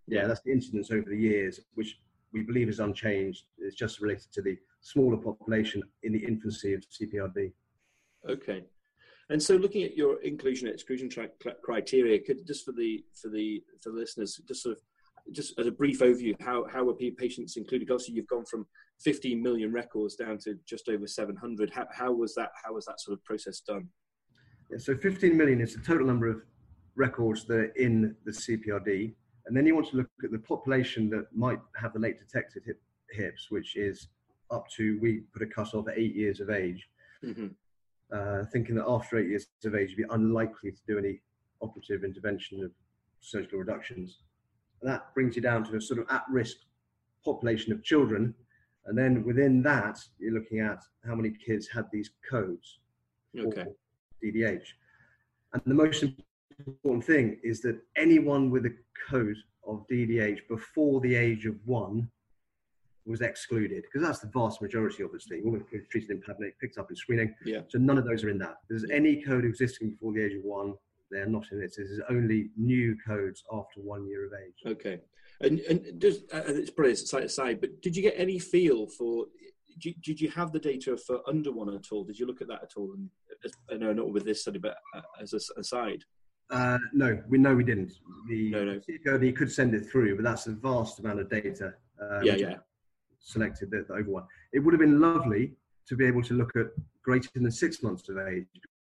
Yeah, 0.07 0.27
that's 0.27 0.41
the 0.41 0.51
incidence 0.51 0.91
over 0.91 1.09
the 1.09 1.17
years, 1.17 1.59
which 1.73 1.97
we 2.31 2.43
believe 2.43 2.69
is 2.69 2.79
unchanged. 2.79 3.45
It's 3.57 3.75
just 3.75 4.01
related 4.01 4.31
to 4.33 4.41
the 4.41 4.57
smaller 4.81 5.17
population 5.17 5.81
in 6.03 6.13
the 6.13 6.23
infancy 6.23 6.73
of 6.73 6.83
CPRD. 6.89 7.51
Okay. 8.29 8.63
And 9.29 9.41
so, 9.41 9.55
looking 9.55 9.83
at 9.83 9.97
your 9.97 10.21
inclusion 10.21 10.67
and 10.67 10.75
exclusion 10.75 11.09
criteria, 11.63 12.19
could 12.19 12.45
just 12.45 12.63
for 12.63 12.73
the 12.73 13.03
for 13.19 13.29
the 13.29 13.63
for 13.81 13.89
the 13.89 13.97
listeners, 13.97 14.39
just 14.47 14.61
sort 14.61 14.77
of 14.77 14.83
just 15.31 15.57
as 15.59 15.65
a 15.65 15.71
brief 15.71 15.99
overview, 15.99 16.39
how 16.39 16.65
how 16.71 16.83
were 16.83 16.93
patients 16.93 17.57
included? 17.57 17.89
Obviously, 17.89 18.13
you've 18.13 18.27
gone 18.27 18.45
from 18.45 18.67
15 19.01 19.41
million 19.41 19.73
records 19.73 20.15
down 20.15 20.37
to 20.39 20.55
just 20.67 20.87
over 20.89 21.07
700. 21.07 21.71
How, 21.71 21.87
how 21.91 22.11
was 22.11 22.35
that? 22.35 22.51
How 22.63 22.73
was 22.73 22.85
that 22.85 23.01
sort 23.01 23.17
of 23.17 23.23
process 23.23 23.61
done? 23.61 23.89
Yeah, 24.69 24.77
so 24.77 24.95
15 24.95 25.35
million 25.35 25.59
is 25.59 25.75
the 25.75 25.81
total 25.81 26.05
number 26.05 26.27
of 26.27 26.41
records 26.95 27.45
that 27.45 27.57
are 27.57 27.65
in 27.77 28.15
the 28.25 28.31
CPRD, 28.31 29.15
and 29.47 29.57
then 29.57 29.65
you 29.65 29.73
want 29.73 29.89
to 29.89 29.97
look 29.97 30.09
at 30.23 30.31
the 30.31 30.39
population 30.39 31.09
that 31.09 31.25
might 31.33 31.59
have 31.81 31.93
the 31.93 31.99
late 31.99 32.19
detected 32.19 32.61
hip, 32.63 32.79
hips, 33.09 33.47
which 33.49 33.75
is 33.75 34.07
up 34.51 34.67
to 34.77 34.99
we 35.01 35.21
put 35.33 35.41
a 35.41 35.47
cut 35.47 35.73
off 35.73 35.87
at 35.87 35.97
eight 35.97 36.15
years 36.15 36.39
of 36.39 36.51
age. 36.51 36.87
Mm-hmm 37.23 37.47
uh, 38.11 38.43
thinking 38.51 38.75
that 38.75 38.85
after 38.87 39.17
eight 39.17 39.29
years 39.29 39.47
of 39.65 39.75
age, 39.75 39.89
you'd 39.89 40.07
be 40.07 40.13
unlikely 40.13 40.71
to 40.71 40.81
do 40.87 40.97
any 40.97 41.21
operative 41.61 42.03
intervention 42.03 42.63
of 42.63 42.71
surgical 43.19 43.59
reductions. 43.59 44.19
And 44.81 44.91
that 44.91 45.13
brings 45.13 45.35
you 45.35 45.41
down 45.41 45.63
to 45.65 45.75
a 45.75 45.81
sort 45.81 45.99
of 45.99 46.07
at-risk 46.09 46.57
population 47.23 47.73
of 47.73 47.83
children. 47.83 48.33
And 48.85 48.97
then 48.97 49.23
within 49.23 49.63
that, 49.63 49.99
you're 50.19 50.33
looking 50.33 50.59
at 50.59 50.79
how 51.05 51.15
many 51.15 51.31
kids 51.31 51.67
had 51.67 51.85
these 51.91 52.11
codes 52.29 52.79
okay. 53.37 53.65
DDH. 54.23 54.65
And 55.53 55.61
the 55.65 55.73
most 55.73 56.03
important 56.59 57.03
thing 57.03 57.39
is 57.43 57.61
that 57.61 57.79
anyone 57.95 58.51
with 58.51 58.65
a 58.65 58.75
code 59.09 59.37
of 59.67 59.85
DDH 59.91 60.39
before 60.47 61.01
the 61.01 61.15
age 61.15 61.45
of 61.45 61.55
one 61.65 62.09
was 63.05 63.21
excluded 63.21 63.83
because 63.83 64.05
that's 64.05 64.19
the 64.19 64.29
vast 64.33 64.61
majority, 64.61 65.03
obviously. 65.03 65.41
All 65.45 65.59
treated 65.91 66.09
in 66.09 66.21
Pavlik, 66.21 66.53
picked 66.59 66.77
up 66.77 66.89
in 66.89 66.95
screening. 66.95 67.33
Yeah. 67.45 67.61
So 67.67 67.77
none 67.77 67.97
of 67.97 68.05
those 68.05 68.23
are 68.23 68.29
in 68.29 68.37
that. 68.39 68.55
There's 68.69 68.89
any 68.91 69.21
code 69.21 69.45
existing 69.45 69.91
before 69.91 70.13
the 70.13 70.23
age 70.23 70.33
of 70.33 70.43
one, 70.43 70.73
they're 71.11 71.27
not 71.27 71.45
in 71.51 71.61
it. 71.61 71.73
There's 71.77 71.99
only 72.09 72.49
new 72.57 72.97
codes 73.05 73.43
after 73.51 73.81
one 73.81 74.07
year 74.07 74.25
of 74.25 74.33
age. 74.33 74.73
Okay. 74.73 74.99
And 75.41 75.59
and 75.61 76.01
just 76.01 76.21
uh, 76.33 76.43
it's 76.45 76.71
probably 76.71 76.93
a 76.93 76.95
slight 76.95 77.25
aside, 77.25 77.59
but 77.59 77.81
did 77.81 77.95
you 77.95 78.01
get 78.01 78.15
any 78.17 78.39
feel 78.39 78.87
for? 78.87 79.25
Did 79.73 79.85
you, 79.85 79.93
did 80.01 80.21
you 80.21 80.29
have 80.29 80.53
the 80.53 80.59
data 80.59 80.95
for 80.95 81.19
under 81.27 81.51
one 81.51 81.73
at 81.75 81.91
all? 81.91 82.05
Did 82.05 82.17
you 82.17 82.25
look 82.25 82.41
at 82.41 82.47
that 82.47 82.63
at 82.63 82.71
all? 82.77 82.93
And 82.93 83.09
I 83.69 83.75
know 83.75 83.91
not 83.91 84.13
with 84.13 84.23
this 84.23 84.41
study, 84.41 84.59
but 84.59 84.77
uh, 84.95 85.01
as 85.21 85.33
a 85.33 85.59
aside. 85.59 86.03
Uh, 86.49 86.77
no, 86.93 87.21
we 87.27 87.37
know 87.37 87.53
we 87.53 87.65
didn't. 87.65 87.91
The 88.29 88.51
no, 88.51 88.63
no. 88.63 88.79
CPRD 88.79 89.35
could 89.35 89.51
send 89.51 89.75
it 89.75 89.85
through, 89.85 90.15
but 90.15 90.23
that's 90.23 90.47
a 90.47 90.51
vast 90.51 90.99
amount 90.99 91.19
of 91.19 91.29
data. 91.29 91.73
Uh, 92.01 92.21
yeah, 92.21 92.35
yeah 92.35 92.55
selected 93.25 93.71
the, 93.71 93.85
the 93.87 93.93
over 93.93 94.09
one. 94.09 94.23
It 94.53 94.59
would 94.59 94.73
have 94.73 94.79
been 94.79 95.01
lovely 95.01 95.53
to 95.87 95.95
be 95.95 96.05
able 96.05 96.23
to 96.23 96.33
look 96.33 96.55
at 96.55 96.67
greater 97.03 97.29
than 97.33 97.49
six 97.51 97.83
months 97.83 98.07
of 98.09 98.17
age, 98.17 98.45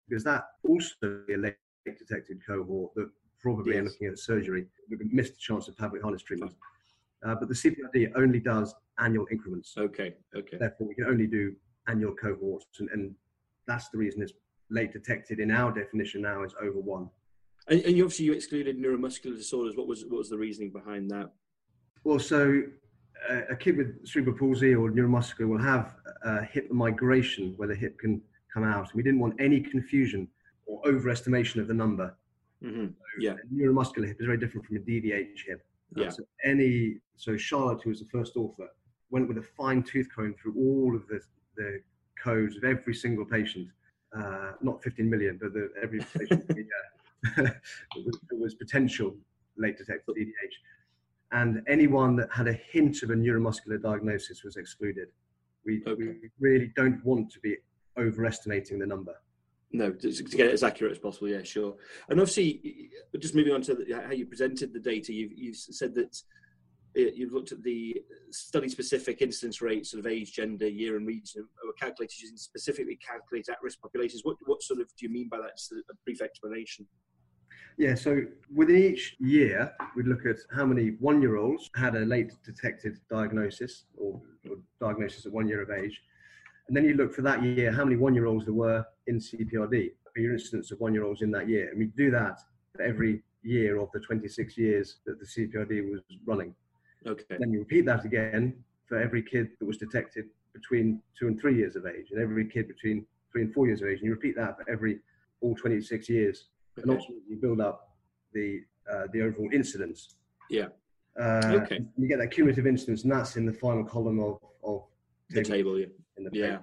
because 0.09 0.23
that 0.23 0.45
also 0.67 1.21
a 1.29 1.37
late 1.37 1.55
detected 1.85 2.39
cohort 2.45 2.93
that 2.95 3.09
probably 3.39 3.75
yes. 3.75 3.81
are 3.81 3.83
looking 3.85 4.07
at 4.07 4.17
surgery. 4.17 4.65
Missed 4.89 5.33
the 5.33 5.39
chance 5.39 5.67
of 5.67 5.75
Pavlik 5.75 6.01
harness 6.01 6.23
treatment. 6.23 6.53
Uh, 7.23 7.35
but 7.35 7.47
the 7.47 7.53
CPRD 7.53 8.11
only 8.15 8.39
does 8.39 8.73
annual 8.99 9.27
increments. 9.31 9.75
Okay, 9.77 10.15
okay. 10.35 10.57
Therefore, 10.57 10.87
we 10.87 10.95
can 10.95 11.05
only 11.05 11.27
do 11.27 11.53
annual 11.87 12.13
cohorts, 12.15 12.65
and, 12.79 12.89
and 12.89 13.13
that's 13.67 13.89
the 13.89 13.97
reason 13.97 14.21
it's 14.21 14.33
late 14.69 14.91
detected 14.91 15.39
in 15.39 15.51
our 15.51 15.71
definition 15.71 16.21
now 16.21 16.43
is 16.43 16.53
over 16.61 16.79
one. 16.79 17.09
And, 17.67 17.81
and 17.81 17.95
you 17.95 18.03
obviously 18.03 18.25
you 18.25 18.33
excluded 18.33 18.77
neuromuscular 18.77 19.37
disorders. 19.37 19.75
What 19.75 19.87
was 19.87 20.03
what 20.05 20.17
was 20.17 20.29
the 20.29 20.37
reasoning 20.37 20.71
behind 20.71 21.11
that? 21.11 21.31
Well, 22.03 22.17
so 22.17 22.63
a 23.29 23.55
kid 23.55 23.77
with 23.77 24.05
cerebral 24.05 24.37
palsy 24.37 24.73
or 24.73 24.89
neuromuscular 24.89 25.47
will 25.47 25.59
have 25.59 25.95
a 26.23 26.43
hip 26.43 26.71
migration 26.71 27.53
where 27.57 27.67
the 27.67 27.75
hip 27.75 27.97
can 27.99 28.21
come 28.53 28.63
out. 28.63 28.93
We 28.93 29.03
didn't 29.03 29.19
want 29.19 29.35
any 29.39 29.59
confusion 29.59 30.27
or 30.65 30.81
overestimation 30.83 31.59
of 31.61 31.67
the 31.67 31.73
number. 31.73 32.15
Mm-hmm. 32.63 32.87
Yeah. 33.19 33.35
Neuromuscular 33.53 34.07
hip 34.07 34.17
is 34.19 34.25
very 34.25 34.37
different 34.37 34.65
from 34.65 34.77
a 34.77 34.79
DDH 34.79 35.45
hip. 35.47 35.65
Uh, 35.97 36.03
Yeah. 36.03 36.09
So 36.09 36.23
any 36.43 36.97
so 37.15 37.37
Charlotte, 37.37 37.81
who 37.83 37.89
was 37.89 37.99
the 37.99 38.07
first 38.11 38.35
author, 38.35 38.67
went 39.09 39.27
with 39.27 39.37
a 39.37 39.43
fine 39.43 39.83
tooth 39.83 40.07
comb 40.15 40.33
through 40.41 40.55
all 40.57 40.95
of 40.95 41.07
the 41.07 41.19
the 41.57 41.81
codes 42.21 42.55
of 42.55 42.63
every 42.63 42.93
single 42.93 43.25
patient. 43.25 43.67
Uh, 44.15 44.51
not 44.61 44.83
15 44.83 45.09
million, 45.09 45.39
but 45.41 45.53
the, 45.53 45.71
every 45.81 45.99
patient 45.99 46.43
yeah, 46.49 47.49
it 47.95 48.05
was, 48.05 48.19
it 48.31 48.39
was 48.39 48.55
potential 48.55 49.15
late 49.57 49.77
detected 49.77 50.15
DDH. 50.15 50.55
And 51.31 51.61
anyone 51.67 52.15
that 52.17 52.29
had 52.31 52.47
a 52.47 52.53
hint 52.53 53.03
of 53.03 53.09
a 53.09 53.13
neuromuscular 53.13 53.81
diagnosis 53.81 54.43
was 54.43 54.57
excluded. 54.57 55.09
We, 55.65 55.81
Okay. 55.87 56.15
we 56.21 56.29
really 56.39 56.71
don't 56.75 57.03
want 57.05 57.31
to 57.31 57.39
be 57.39 57.55
overestimating 57.97 58.79
the 58.79 58.85
number. 58.87 59.15
No, 59.73 59.91
to, 59.91 60.11
get 60.11 60.47
it 60.47 60.53
as 60.53 60.63
accurate 60.63 60.91
as 60.91 60.99
possible. 60.99 61.29
Yeah, 61.29 61.43
sure. 61.43 61.77
And 62.09 62.19
obviously, 62.19 62.89
just 63.19 63.35
moving 63.35 63.53
on 63.53 63.61
to 63.61 63.75
the, 63.75 64.03
how 64.05 64.11
you 64.11 64.25
presented 64.25 64.73
the 64.73 64.81
data, 64.81 65.13
you've, 65.13 65.31
you've 65.31 65.55
said 65.55 65.95
that 65.95 66.17
you've 66.93 67.31
looked 67.31 67.53
at 67.53 67.63
the 67.63 68.01
study-specific 68.31 69.21
incidence 69.21 69.61
rates 69.61 69.93
of 69.93 70.05
age, 70.05 70.33
gender, 70.33 70.67
year, 70.67 70.97
and 70.97 71.07
region 71.07 71.47
were 71.65 71.71
calculated 71.79 72.19
using 72.19 72.35
specifically 72.35 72.97
calculated 72.97 73.51
at-risk 73.53 73.79
populations. 73.79 74.23
What 74.25 74.35
what 74.45 74.61
sort 74.61 74.81
of 74.81 74.87
do 74.97 75.05
you 75.05 75.09
mean 75.09 75.29
by 75.29 75.37
that? 75.37 75.55
Just 75.57 75.71
a 75.71 75.93
brief 76.03 76.21
explanation. 76.21 76.85
Yeah, 77.81 77.95
so 77.95 78.21
within 78.53 78.77
each 78.77 79.15
year, 79.19 79.73
we'd 79.95 80.05
look 80.05 80.27
at 80.27 80.35
how 80.55 80.67
many 80.67 80.89
one 80.99 81.19
year 81.19 81.37
olds 81.37 81.67
had 81.75 81.95
a 81.95 82.01
late 82.01 82.31
detected 82.45 82.99
diagnosis 83.09 83.85
or, 83.97 84.21
or 84.47 84.57
diagnosis 84.79 85.25
at 85.25 85.31
one 85.31 85.47
year 85.47 85.63
of 85.63 85.71
age. 85.71 85.99
And 86.67 86.77
then 86.77 86.85
you 86.85 86.93
look 86.93 87.11
for 87.11 87.23
that 87.23 87.41
year 87.41 87.71
how 87.71 87.83
many 87.83 87.95
one 87.95 88.13
year 88.13 88.27
olds 88.27 88.45
there 88.45 88.53
were 88.53 88.85
in 89.07 89.17
CPRD, 89.17 89.93
for 90.13 90.19
your 90.19 90.33
incidence 90.33 90.69
of 90.69 90.79
one 90.79 90.93
year 90.93 91.03
olds 91.03 91.23
in 91.23 91.31
that 91.31 91.49
year. 91.49 91.69
And 91.71 91.79
we 91.79 91.87
do 91.87 92.11
that 92.11 92.37
for 92.75 92.83
every 92.83 93.23
year 93.41 93.79
of 93.79 93.89
the 93.95 93.99
26 93.99 94.59
years 94.59 94.97
that 95.07 95.17
the 95.19 95.25
CPRD 95.25 95.91
was 95.91 96.01
running. 96.27 96.53
Okay. 97.07 97.35
Then 97.39 97.51
you 97.51 97.61
repeat 97.61 97.87
that 97.87 98.05
again 98.05 98.63
for 98.85 99.01
every 99.01 99.23
kid 99.23 99.49
that 99.59 99.65
was 99.65 99.77
detected 99.77 100.25
between 100.53 101.01
two 101.17 101.25
and 101.25 101.41
three 101.41 101.57
years 101.57 101.75
of 101.75 101.87
age, 101.87 102.11
and 102.11 102.21
every 102.21 102.47
kid 102.47 102.67
between 102.67 103.07
three 103.31 103.41
and 103.41 103.51
four 103.51 103.65
years 103.65 103.81
of 103.81 103.87
age. 103.87 104.01
And 104.01 104.05
you 104.05 104.11
repeat 104.11 104.35
that 104.35 104.57
for 104.57 104.69
every 104.69 104.99
all 105.41 105.55
26 105.55 106.07
years 106.07 106.49
and 106.77 106.85
Okay. 106.89 106.93
ultimately 106.99 107.23
you 107.29 107.35
build 107.37 107.61
up 107.61 107.95
the 108.33 108.61
uh, 108.91 109.07
the 109.13 109.21
overall 109.21 109.49
incidence. 109.53 110.15
Yeah. 110.49 110.67
Uh, 111.19 111.59
Okay. 111.63 111.79
You 111.97 112.07
get 112.07 112.17
that 112.19 112.31
cumulative 112.31 112.65
incidence, 112.65 113.03
and 113.03 113.11
that's 113.11 113.35
in 113.37 113.45
the 113.45 113.53
final 113.53 113.83
column 113.85 114.19
of, 114.19 114.39
of 114.63 114.85
The 115.29 115.43
table. 115.43 115.79
Yeah. 115.79 115.85
in 116.17 116.23
the 116.25 116.29
Yeah. 116.33 116.59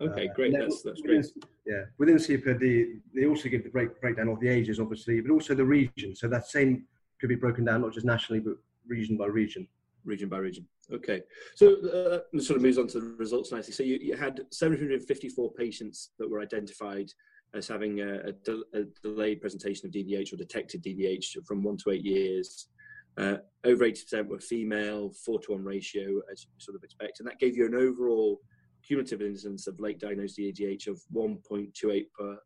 Okay. 0.00 0.28
Uh, 0.28 0.34
Great. 0.34 0.52
That's 0.52 0.82
that's 0.82 1.00
within- 1.02 1.20
great. 1.22 1.44
Yeah, 1.66 1.84
within 1.96 2.16
CPRD, 2.18 3.00
they 3.14 3.24
also 3.26 3.48
give 3.48 3.62
the 3.64 3.70
break, 3.70 3.98
breakdown 4.00 4.28
of 4.28 4.38
the 4.40 4.48
ages, 4.48 4.78
obviously, 4.78 5.18
but 5.22 5.30
also 5.30 5.54
the 5.54 5.64
region. 5.64 6.14
So 6.14 6.28
that 6.28 6.46
same 6.46 6.84
could 7.18 7.28
be 7.30 7.36
broken 7.36 7.64
down 7.64 7.80
not 7.80 7.94
just 7.94 8.04
nationally, 8.04 8.40
but 8.40 8.56
region 8.86 9.16
by 9.16 9.26
region. 9.26 9.66
region 10.04 10.28
by 10.28 10.36
region. 10.38 10.66
Okay, 10.92 11.22
so 11.54 11.64
uh, 11.88 12.38
sort 12.40 12.58
of 12.58 12.62
moves 12.62 12.76
on 12.76 12.86
to 12.88 13.00
the 13.00 13.14
results 13.16 13.50
nicely. 13.52 13.72
So 13.72 13.82
you, 13.82 13.96
you 14.02 14.14
had 14.14 14.44
754 14.50 15.52
patients 15.54 16.10
that 16.18 16.28
were 16.28 16.40
identified 16.40 17.10
as 17.54 17.68
having 17.68 18.00
a, 18.00 18.20
a, 18.28 18.32
del- 18.32 18.64
a 18.74 18.82
delayed 19.02 19.40
presentation 19.40 19.86
of 19.86 19.92
DDH 19.92 20.32
or 20.32 20.36
detected 20.36 20.82
DDH 20.82 21.36
from 21.46 21.62
one 21.62 21.76
to 21.78 21.90
eight 21.90 22.04
years. 22.04 22.68
Uh, 23.16 23.36
over 23.64 23.84
80% 23.84 24.26
were 24.26 24.40
female, 24.40 25.12
four 25.24 25.38
to 25.40 25.52
one 25.52 25.64
ratio, 25.64 26.20
as 26.32 26.44
you 26.44 26.50
sort 26.58 26.76
of 26.76 26.82
expect, 26.82 27.20
and 27.20 27.28
that 27.28 27.38
gave 27.38 27.56
you 27.56 27.64
an 27.64 27.74
overall 27.74 28.40
cumulative 28.86 29.22
incidence 29.22 29.66
of 29.66 29.78
late 29.80 30.00
diagnosed 30.00 30.38
DDH 30.38 30.88
of 30.88 31.00
1.28 31.14 32.06
per 32.18 32.36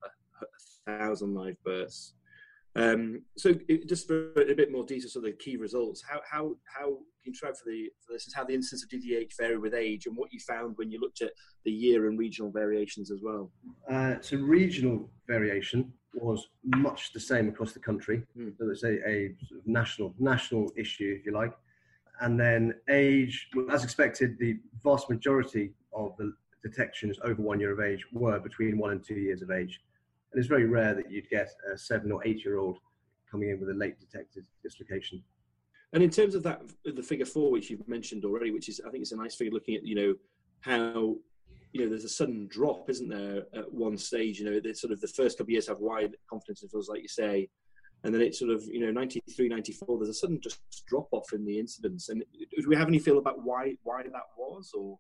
thousand 0.86 1.34
live 1.34 1.56
births. 1.64 2.14
Um, 2.76 3.22
so 3.36 3.54
just 3.86 4.06
for 4.06 4.32
a 4.40 4.54
bit 4.54 4.70
more 4.70 4.84
detail, 4.84 5.08
so 5.08 5.20
the 5.20 5.32
key 5.32 5.56
results. 5.56 6.02
How 6.08 6.20
how 6.30 6.54
how 6.64 6.98
try 7.32 7.50
for 7.50 7.64
the 7.66 7.90
for 8.04 8.12
this 8.12 8.26
is 8.26 8.34
how 8.34 8.44
the 8.44 8.54
incidence 8.54 8.82
of 8.82 8.90
DDH 8.90 9.36
varied 9.36 9.60
with 9.60 9.74
age, 9.74 10.06
and 10.06 10.16
what 10.16 10.32
you 10.32 10.40
found 10.40 10.76
when 10.76 10.90
you 10.90 11.00
looked 11.00 11.22
at 11.22 11.32
the 11.64 11.70
year 11.70 12.08
and 12.08 12.18
regional 12.18 12.50
variations 12.50 13.10
as 13.10 13.20
well. 13.22 13.50
Uh, 13.90 14.16
so 14.20 14.36
regional 14.36 15.08
variation 15.26 15.92
was 16.14 16.48
much 16.64 17.12
the 17.12 17.20
same 17.20 17.48
across 17.48 17.72
the 17.72 17.80
country. 17.80 18.22
Hmm. 18.36 18.50
So 18.58 18.70
it's 18.70 18.82
a, 18.82 19.08
a 19.08 19.34
sort 19.46 19.60
of 19.60 19.66
national 19.66 20.14
national 20.18 20.72
issue, 20.76 21.16
if 21.18 21.26
you 21.26 21.32
like. 21.32 21.52
And 22.20 22.38
then 22.38 22.74
age, 22.88 23.48
well, 23.54 23.70
as 23.70 23.84
expected, 23.84 24.38
the 24.38 24.58
vast 24.82 25.08
majority 25.08 25.72
of 25.92 26.16
the 26.18 26.32
detections 26.62 27.18
over 27.22 27.40
one 27.40 27.60
year 27.60 27.72
of 27.72 27.80
age 27.80 28.04
were 28.12 28.40
between 28.40 28.78
one 28.78 28.90
and 28.90 29.04
two 29.04 29.14
years 29.14 29.42
of 29.42 29.50
age. 29.50 29.80
And 30.32 30.38
it's 30.38 30.48
very 30.48 30.66
rare 30.66 30.94
that 30.94 31.10
you'd 31.10 31.30
get 31.30 31.50
a 31.72 31.78
seven 31.78 32.10
or 32.10 32.26
eight 32.26 32.44
year 32.44 32.58
old 32.58 32.78
coming 33.30 33.50
in 33.50 33.60
with 33.60 33.70
a 33.70 33.74
late 33.74 33.98
detected 34.00 34.44
dislocation. 34.62 35.22
And 35.92 36.02
in 36.02 36.10
terms 36.10 36.34
of 36.34 36.42
that, 36.42 36.62
the 36.84 37.02
figure 37.02 37.24
four, 37.24 37.50
which 37.50 37.70
you've 37.70 37.86
mentioned 37.88 38.24
already, 38.24 38.50
which 38.50 38.68
is 38.68 38.80
I 38.86 38.90
think 38.90 39.02
it's 39.02 39.12
a 39.12 39.16
nice 39.16 39.34
figure 39.34 39.52
looking 39.52 39.74
at 39.74 39.86
you 39.86 39.94
know 39.94 40.14
how 40.60 41.16
you 41.72 41.82
know 41.82 41.88
there's 41.88 42.04
a 42.04 42.08
sudden 42.08 42.46
drop, 42.48 42.90
isn't 42.90 43.08
there, 43.08 43.44
at 43.54 43.72
one 43.72 43.96
stage? 43.96 44.38
You 44.38 44.50
know, 44.50 44.60
the 44.60 44.74
sort 44.74 44.92
of 44.92 45.00
the 45.00 45.08
first 45.08 45.38
couple 45.38 45.48
of 45.48 45.52
years 45.52 45.68
have 45.68 45.80
wide 45.80 46.14
confidence 46.28 46.62
intervals, 46.62 46.88
like 46.88 47.02
you 47.02 47.08
say, 47.08 47.48
and 48.04 48.14
then 48.14 48.20
it's 48.20 48.38
sort 48.38 48.50
of 48.50 48.62
you 48.64 48.80
know 48.80 48.90
93, 48.90 49.48
94. 49.48 49.98
There's 49.98 50.08
a 50.08 50.14
sudden 50.14 50.40
just 50.40 50.60
drop 50.86 51.08
off 51.12 51.32
in 51.32 51.44
the 51.44 51.58
incidence. 51.58 52.10
And 52.10 52.22
do 52.38 52.68
we 52.68 52.76
have 52.76 52.88
any 52.88 52.98
feel 52.98 53.18
about 53.18 53.42
why 53.42 53.74
why 53.82 54.02
that 54.02 54.28
was, 54.36 54.72
or 54.76 54.98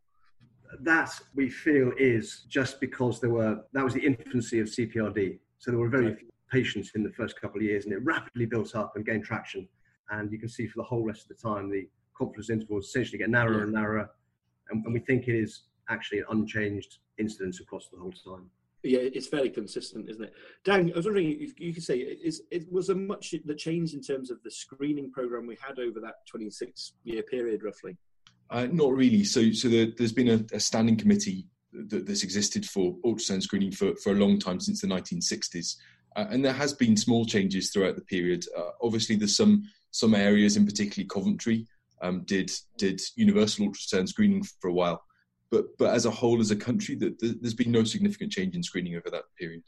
that 0.80 1.10
we 1.34 1.48
feel 1.48 1.92
is 1.98 2.44
just 2.48 2.80
because 2.80 3.20
there 3.20 3.30
were 3.30 3.60
that 3.72 3.84
was 3.84 3.94
the 3.94 4.04
infancy 4.04 4.60
of 4.60 4.68
CPRD. 4.68 5.38
So 5.58 5.70
there 5.70 5.80
were 5.80 5.88
very 5.88 6.14
few 6.14 6.28
patients 6.50 6.92
in 6.94 7.02
the 7.02 7.10
first 7.10 7.40
couple 7.40 7.58
of 7.58 7.64
years, 7.64 7.84
and 7.84 7.92
it 7.92 8.02
rapidly 8.04 8.46
built 8.46 8.74
up 8.74 8.92
and 8.96 9.04
gained 9.04 9.24
traction. 9.24 9.68
And 10.10 10.30
you 10.32 10.38
can 10.38 10.48
see 10.48 10.66
for 10.66 10.78
the 10.78 10.84
whole 10.84 11.04
rest 11.04 11.22
of 11.22 11.36
the 11.36 11.48
time, 11.48 11.70
the 11.70 11.88
confidence 12.16 12.50
intervals 12.50 12.86
essentially 12.86 13.18
get 13.18 13.30
narrower 13.30 13.58
Yeah. 13.58 13.62
and 13.64 13.72
narrower, 13.72 14.10
and, 14.70 14.84
and 14.84 14.92
we 14.92 15.00
think 15.00 15.28
it 15.28 15.34
is 15.34 15.62
actually 15.88 16.18
an 16.18 16.26
unchanged 16.30 16.98
incidence 17.18 17.60
across 17.60 17.88
the 17.88 17.98
whole 17.98 18.12
time. 18.12 18.50
Yeah, 18.84 19.00
it's 19.00 19.26
fairly 19.26 19.50
consistent, 19.50 20.08
isn't 20.08 20.22
it? 20.22 20.32
Dan, 20.64 20.92
I 20.92 20.96
was 20.96 21.06
wondering 21.06 21.36
if 21.40 21.58
you 21.58 21.74
could 21.74 21.82
say, 21.82 21.98
is, 21.98 22.42
it 22.50 22.70
was 22.72 22.90
a 22.90 22.94
much 22.94 23.34
that 23.44 23.58
changed 23.58 23.94
in 23.94 24.00
terms 24.00 24.30
of 24.30 24.40
the 24.44 24.50
screening 24.50 25.10
program 25.10 25.46
we 25.46 25.58
had 25.60 25.78
over 25.80 25.98
that 26.00 26.26
26 26.26 26.92
year 27.02 27.22
period, 27.22 27.64
roughly? 27.64 27.96
Uh, 28.50 28.68
not 28.70 28.92
really. 28.92 29.24
So, 29.24 29.50
so 29.52 29.68
there, 29.68 29.88
there's 29.98 30.12
been 30.12 30.28
a, 30.28 30.56
a 30.56 30.60
standing 30.60 30.96
committee 30.96 31.46
that, 31.72 32.06
that's 32.06 32.22
existed 32.22 32.64
for 32.66 32.94
ultrasound 33.04 33.42
screening 33.42 33.72
for, 33.72 33.96
for 33.96 34.12
a 34.12 34.16
long 34.16 34.38
time 34.38 34.60
since 34.60 34.80
the 34.80 34.86
1960s, 34.86 35.74
uh, 36.16 36.26
and 36.30 36.44
there 36.44 36.52
has 36.52 36.72
been 36.72 36.96
small 36.96 37.24
changes 37.24 37.70
throughout 37.70 37.96
the 37.96 38.02
period. 38.02 38.44
Uh, 38.56 38.70
obviously, 38.80 39.16
there's 39.16 39.36
some 39.36 39.64
some 39.90 40.14
areas, 40.14 40.56
in 40.56 40.66
particularly 40.66 41.08
Coventry, 41.08 41.66
um, 42.02 42.22
did 42.24 42.50
did 42.76 43.00
universal 43.16 43.66
ultrasound 43.66 44.08
screening 44.08 44.42
for 44.60 44.68
a 44.68 44.72
while, 44.72 45.02
but 45.50 45.66
but 45.78 45.94
as 45.94 46.06
a 46.06 46.10
whole, 46.10 46.40
as 46.40 46.50
a 46.50 46.56
country, 46.56 46.94
that 46.96 47.18
there's 47.20 47.54
been 47.54 47.72
no 47.72 47.84
significant 47.84 48.32
change 48.32 48.54
in 48.54 48.62
screening 48.62 48.96
over 48.96 49.10
that 49.10 49.24
period. 49.38 49.62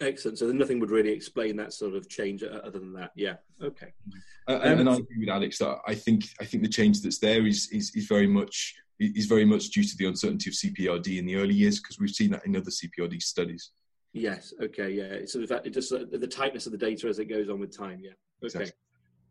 Excellent. 0.00 0.38
So 0.38 0.48
then 0.48 0.58
nothing 0.58 0.80
would 0.80 0.90
really 0.90 1.12
explain 1.12 1.56
that 1.56 1.72
sort 1.72 1.94
of 1.94 2.08
change 2.08 2.42
uh, 2.42 2.60
other 2.64 2.80
than 2.80 2.92
that. 2.94 3.12
Yeah. 3.14 3.36
Okay. 3.62 3.92
Uh, 4.48 4.58
Um, 4.62 4.80
and 4.80 4.90
I 4.90 4.94
agree 4.94 5.20
with 5.20 5.28
Alex 5.28 5.58
that 5.58 5.78
I 5.86 5.94
think 5.94 6.24
I 6.40 6.44
think 6.44 6.62
the 6.62 6.68
change 6.68 7.00
that's 7.02 7.18
there 7.18 7.46
is 7.46 7.68
is, 7.70 7.94
is 7.94 8.06
very 8.06 8.26
much 8.26 8.74
is 8.98 9.26
very 9.26 9.44
much 9.44 9.70
due 9.70 9.84
to 9.84 9.96
the 9.96 10.06
uncertainty 10.06 10.50
of 10.50 10.54
CPRD 10.54 11.18
in 11.18 11.26
the 11.26 11.36
early 11.36 11.54
years 11.54 11.80
because 11.80 11.98
we've 11.98 12.10
seen 12.10 12.30
that 12.32 12.44
in 12.46 12.56
other 12.56 12.70
CPRD 12.70 13.22
studies. 13.22 13.70
Yes. 14.12 14.52
Okay. 14.60 14.90
Yeah. 14.90 15.20
So 15.20 15.26
sort 15.26 15.44
of 15.44 15.48
that, 15.50 15.66
it 15.66 15.70
just 15.70 15.92
uh, 15.92 16.04
the 16.10 16.26
tightness 16.26 16.66
of 16.66 16.72
the 16.72 16.78
data 16.78 17.08
as 17.08 17.18
it 17.18 17.26
goes 17.26 17.48
on 17.48 17.60
with 17.60 17.76
time. 17.76 18.00
Yeah. 18.02 18.10
Okay. 18.44 18.46
Exactly. 18.46 18.72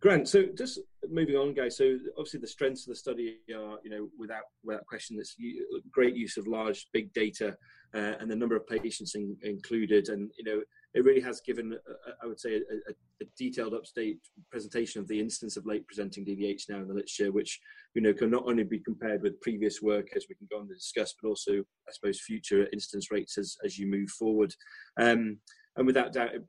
Grant, 0.02 0.28
so 0.28 0.46
just 0.58 0.80
moving 1.12 1.36
on, 1.36 1.54
guys. 1.54 1.78
So 1.78 1.98
obviously 2.18 2.40
the 2.40 2.48
strengths 2.48 2.88
of 2.88 2.88
the 2.88 2.96
study 2.96 3.38
are, 3.54 3.78
you 3.84 3.92
know, 3.92 4.10
without 4.18 4.44
without 4.64 4.86
question, 4.88 5.22
u- 5.38 5.82
great 5.92 6.16
use 6.16 6.38
of 6.38 6.48
large, 6.48 6.88
big 6.92 7.14
data, 7.14 7.56
uh, 7.94 8.14
and 8.20 8.30
the 8.30 8.36
number 8.36 8.56
of 8.56 8.66
patients 8.66 9.14
in, 9.14 9.38
included, 9.44 10.10
and 10.10 10.32
you 10.40 10.44
know, 10.44 10.62
it 10.96 11.04
really 11.06 11.22
has 11.22 11.40
given, 11.42 11.74
uh, 11.74 12.12
I 12.24 12.26
would 12.26 12.40
say, 12.40 12.56
a, 12.56 12.58
a, 12.60 13.26
detailed, 13.38 13.76
up-to-date 13.76 14.18
presentation 14.50 15.00
of 15.00 15.08
the 15.08 15.20
incidence 15.20 15.56
of 15.56 15.68
late 15.68 15.86
presenting 15.86 16.26
DDH 16.26 16.64
now 16.68 16.78
in 16.78 16.88
the 16.88 16.96
literature, 16.96 17.32
which 17.32 17.60
you 17.94 18.02
know 18.02 18.12
can 18.14 18.32
not 18.32 18.48
only 18.48 18.64
be 18.64 18.80
compared 18.80 19.22
with 19.22 19.40
previous 19.42 19.84
work 19.84 20.08
as 20.16 20.26
we 20.28 20.36
can 20.36 20.48
go 20.50 20.58
on 20.58 20.68
to 20.68 20.74
discuss, 20.74 21.14
but 21.22 21.30
also, 21.30 21.60
I 21.60 21.92
suppose, 21.92 22.20
future 22.20 22.68
incidence 22.74 23.12
rates 23.12 23.38
as 23.38 23.56
as 23.64 23.78
you 23.78 23.86
move 23.86 24.10
forward. 24.10 24.56
Um, 24.98 25.38
and 25.78 25.88
without 25.88 26.14
doubt, 26.14 26.36
it, 26.36 26.44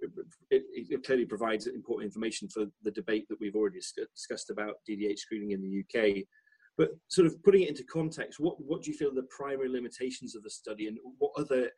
it, 0.50 0.62
it 0.74 1.06
clearly 1.06 1.24
provides 1.24 1.66
important 1.66 2.06
information 2.06 2.48
for 2.48 2.64
the 2.82 2.90
debate 2.90 3.26
that 3.28 3.38
we've 3.40 3.54
already 3.54 3.80
discussed 4.14 4.50
about 4.50 4.76
DDH 4.88 5.18
screening 5.18 5.52
in 5.52 5.62
the 5.62 5.80
UK. 5.80 6.24
But 6.76 6.90
sort 7.08 7.26
of 7.26 7.42
putting 7.44 7.62
it 7.62 7.68
into 7.68 7.84
context, 7.84 8.40
what, 8.40 8.56
what 8.58 8.82
do 8.82 8.90
you 8.90 8.96
feel 8.96 9.10
are 9.10 9.14
the 9.14 9.28
primary 9.36 9.68
limitations 9.68 10.34
of 10.34 10.42
the 10.42 10.50
study, 10.50 10.88
and 10.88 10.98
what 11.18 11.32
other, 11.36 11.70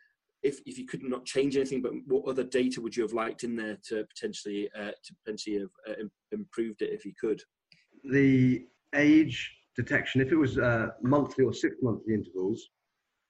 if, 0.42 0.60
if 0.64 0.78
you 0.78 0.86
could 0.86 1.02
not 1.02 1.26
change 1.26 1.56
anything, 1.56 1.82
but 1.82 1.92
what 2.06 2.26
other 2.26 2.44
data 2.44 2.80
would 2.80 2.96
you 2.96 3.02
have 3.02 3.12
liked 3.12 3.44
in 3.44 3.56
there 3.56 3.76
to 3.88 4.04
potentially 4.04 4.70
uh, 4.78 4.92
to 4.92 5.14
potentially 5.24 5.58
have 5.58 5.70
uh, 5.88 6.04
improved 6.32 6.80
it 6.80 6.92
if 6.92 7.04
you 7.04 7.12
could? 7.20 7.42
The 8.04 8.66
age 8.94 9.52
detection, 9.76 10.20
if 10.20 10.30
it 10.30 10.36
was 10.36 10.58
uh, 10.58 10.90
monthly 11.02 11.44
or 11.44 11.52
six 11.52 11.74
monthly 11.82 12.14
intervals, 12.14 12.70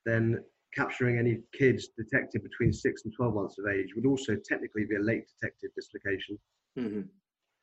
then 0.05 0.45
capturing 0.75 1.19
any 1.19 1.39
kids 1.53 1.89
detected 1.97 2.43
between 2.43 2.73
6 2.73 3.05
and 3.05 3.15
12 3.15 3.35
months 3.35 3.59
of 3.59 3.67
age 3.67 3.95
would 3.95 4.07
also 4.07 4.37
technically 4.37 4.85
be 4.85 4.97
a 4.97 5.01
late 5.01 5.25
detected 5.29 5.71
dislocation 5.75 6.39
mm-hmm. 6.79 7.03